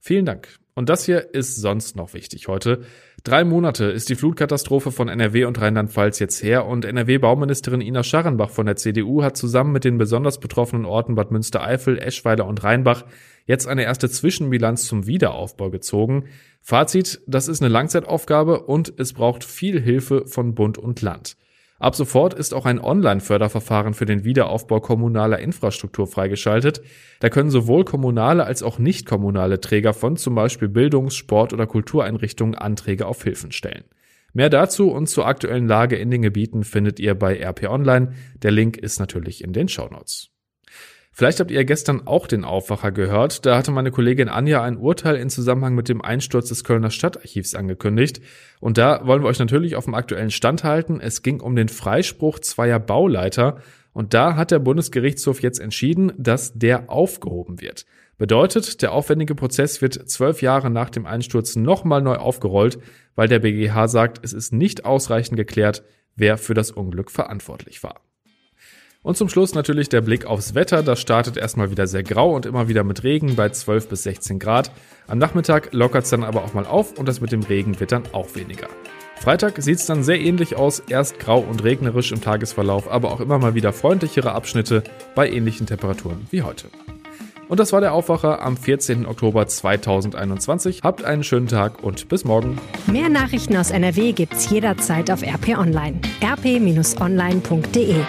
Vielen 0.00 0.24
Dank. 0.24 0.58
Und 0.74 0.88
das 0.88 1.04
hier 1.04 1.34
ist 1.34 1.56
sonst 1.56 1.94
noch 1.94 2.14
wichtig 2.14 2.48
heute. 2.48 2.82
Drei 3.26 3.42
Monate 3.42 3.86
ist 3.86 4.08
die 4.08 4.14
Flutkatastrophe 4.14 4.92
von 4.92 5.08
NRW 5.08 5.46
und 5.46 5.60
Rheinland-Pfalz 5.60 6.20
jetzt 6.20 6.44
her 6.44 6.64
und 6.64 6.84
NRW-Bauministerin 6.84 7.80
Ina 7.80 8.04
Scharrenbach 8.04 8.50
von 8.50 8.66
der 8.66 8.76
CDU 8.76 9.24
hat 9.24 9.36
zusammen 9.36 9.72
mit 9.72 9.82
den 9.82 9.98
besonders 9.98 10.38
betroffenen 10.38 10.84
Orten 10.84 11.16
Bad 11.16 11.32
Münstereifel, 11.32 11.98
Eschweiler 11.98 12.46
und 12.46 12.62
Rheinbach 12.62 13.04
jetzt 13.44 13.66
eine 13.66 13.82
erste 13.82 14.08
Zwischenbilanz 14.08 14.86
zum 14.86 15.08
Wiederaufbau 15.08 15.70
gezogen. 15.70 16.26
Fazit, 16.62 17.20
das 17.26 17.48
ist 17.48 17.60
eine 17.60 17.68
Langzeitaufgabe 17.68 18.60
und 18.60 18.94
es 18.96 19.12
braucht 19.12 19.42
viel 19.42 19.80
Hilfe 19.80 20.28
von 20.28 20.54
Bund 20.54 20.78
und 20.78 21.02
Land. 21.02 21.36
Ab 21.78 21.94
sofort 21.94 22.32
ist 22.32 22.54
auch 22.54 22.64
ein 22.64 22.80
Online-Förderverfahren 22.80 23.92
für 23.92 24.06
den 24.06 24.24
Wiederaufbau 24.24 24.80
kommunaler 24.80 25.38
Infrastruktur 25.40 26.06
freigeschaltet. 26.06 26.80
Da 27.20 27.28
können 27.28 27.50
sowohl 27.50 27.84
kommunale 27.84 28.44
als 28.44 28.62
auch 28.62 28.78
nicht 28.78 29.06
kommunale 29.06 29.60
Träger 29.60 29.92
von 29.92 30.16
zum 30.16 30.34
Beispiel 30.34 30.68
Bildungs-, 30.68 31.16
Sport- 31.16 31.52
oder 31.52 31.66
Kultureinrichtungen 31.66 32.54
Anträge 32.54 33.06
auf 33.06 33.22
Hilfen 33.22 33.52
stellen. 33.52 33.84
Mehr 34.32 34.50
dazu 34.50 34.90
und 34.90 35.08
zur 35.08 35.26
aktuellen 35.26 35.66
Lage 35.66 35.96
in 35.96 36.10
den 36.10 36.22
Gebieten 36.22 36.64
findet 36.64 37.00
ihr 37.00 37.14
bei 37.14 37.42
RP 37.42 37.68
Online. 37.68 38.12
Der 38.42 38.50
Link 38.50 38.76
ist 38.76 38.98
natürlich 38.98 39.42
in 39.44 39.52
den 39.52 39.68
Shownotes. 39.68 40.35
Vielleicht 41.18 41.40
habt 41.40 41.50
ihr 41.50 41.64
gestern 41.64 42.06
auch 42.06 42.26
den 42.26 42.44
Aufwacher 42.44 42.92
gehört. 42.92 43.46
Da 43.46 43.56
hatte 43.56 43.70
meine 43.70 43.90
Kollegin 43.90 44.28
Anja 44.28 44.62
ein 44.62 44.76
Urteil 44.76 45.16
in 45.16 45.30
Zusammenhang 45.30 45.74
mit 45.74 45.88
dem 45.88 46.02
Einsturz 46.02 46.50
des 46.50 46.62
Kölner 46.62 46.90
Stadtarchivs 46.90 47.54
angekündigt. 47.54 48.20
Und 48.60 48.76
da 48.76 49.00
wollen 49.06 49.22
wir 49.22 49.28
euch 49.28 49.38
natürlich 49.38 49.76
auf 49.76 49.86
dem 49.86 49.94
aktuellen 49.94 50.30
Stand 50.30 50.62
halten. 50.62 51.00
Es 51.00 51.22
ging 51.22 51.40
um 51.40 51.56
den 51.56 51.70
Freispruch 51.70 52.40
zweier 52.40 52.78
Bauleiter. 52.78 53.62
Und 53.94 54.12
da 54.12 54.36
hat 54.36 54.50
der 54.50 54.58
Bundesgerichtshof 54.58 55.40
jetzt 55.40 55.58
entschieden, 55.58 56.12
dass 56.18 56.52
der 56.52 56.90
aufgehoben 56.90 57.62
wird. 57.62 57.86
Bedeutet, 58.18 58.82
der 58.82 58.92
aufwendige 58.92 59.34
Prozess 59.34 59.80
wird 59.80 59.94
zwölf 60.10 60.42
Jahre 60.42 60.68
nach 60.68 60.90
dem 60.90 61.06
Einsturz 61.06 61.56
nochmal 61.56 62.02
neu 62.02 62.16
aufgerollt, 62.16 62.78
weil 63.14 63.28
der 63.28 63.38
BGH 63.38 63.88
sagt, 63.88 64.20
es 64.22 64.34
ist 64.34 64.52
nicht 64.52 64.84
ausreichend 64.84 65.38
geklärt, 65.38 65.82
wer 66.14 66.36
für 66.36 66.52
das 66.52 66.70
Unglück 66.70 67.10
verantwortlich 67.10 67.82
war. 67.82 68.02
Und 69.06 69.16
zum 69.16 69.28
Schluss 69.28 69.54
natürlich 69.54 69.88
der 69.88 70.00
Blick 70.00 70.26
aufs 70.26 70.56
Wetter. 70.56 70.82
Das 70.82 70.98
startet 70.98 71.36
erstmal 71.36 71.70
wieder 71.70 71.86
sehr 71.86 72.02
grau 72.02 72.34
und 72.34 72.44
immer 72.44 72.66
wieder 72.66 72.82
mit 72.82 73.04
Regen 73.04 73.36
bei 73.36 73.48
12 73.48 73.88
bis 73.88 74.02
16 74.02 74.40
Grad. 74.40 74.72
Am 75.06 75.18
Nachmittag 75.18 75.72
lockert 75.72 76.02
es 76.02 76.10
dann 76.10 76.24
aber 76.24 76.42
auch 76.42 76.54
mal 76.54 76.66
auf 76.66 76.98
und 76.98 77.06
das 77.06 77.20
mit 77.20 77.30
dem 77.30 77.44
Regen 77.44 77.78
wird 77.78 77.92
dann 77.92 78.02
auch 78.10 78.34
weniger. 78.34 78.66
Freitag 79.20 79.62
sieht 79.62 79.78
es 79.78 79.86
dann 79.86 80.02
sehr 80.02 80.20
ähnlich 80.20 80.56
aus, 80.56 80.80
erst 80.80 81.20
grau 81.20 81.38
und 81.38 81.62
regnerisch 81.62 82.10
im 82.10 82.20
Tagesverlauf, 82.20 82.90
aber 82.90 83.12
auch 83.12 83.20
immer 83.20 83.38
mal 83.38 83.54
wieder 83.54 83.72
freundlichere 83.72 84.32
Abschnitte 84.32 84.82
bei 85.14 85.30
ähnlichen 85.30 85.68
Temperaturen 85.68 86.26
wie 86.32 86.42
heute. 86.42 86.66
Und 87.48 87.60
das 87.60 87.72
war 87.72 87.80
der 87.80 87.92
Aufwacher 87.92 88.42
am 88.42 88.56
14. 88.56 89.06
Oktober 89.06 89.46
2021. 89.46 90.80
Habt 90.82 91.04
einen 91.04 91.22
schönen 91.22 91.46
Tag 91.46 91.84
und 91.84 92.08
bis 92.08 92.24
morgen. 92.24 92.58
Mehr 92.88 93.08
Nachrichten 93.08 93.56
aus 93.56 93.70
NRW 93.70 94.10
gibt's 94.10 94.50
jederzeit 94.50 95.12
auf 95.12 95.22
RP 95.22 95.56
Online. 95.56 96.00
rp-online.de 96.20 98.02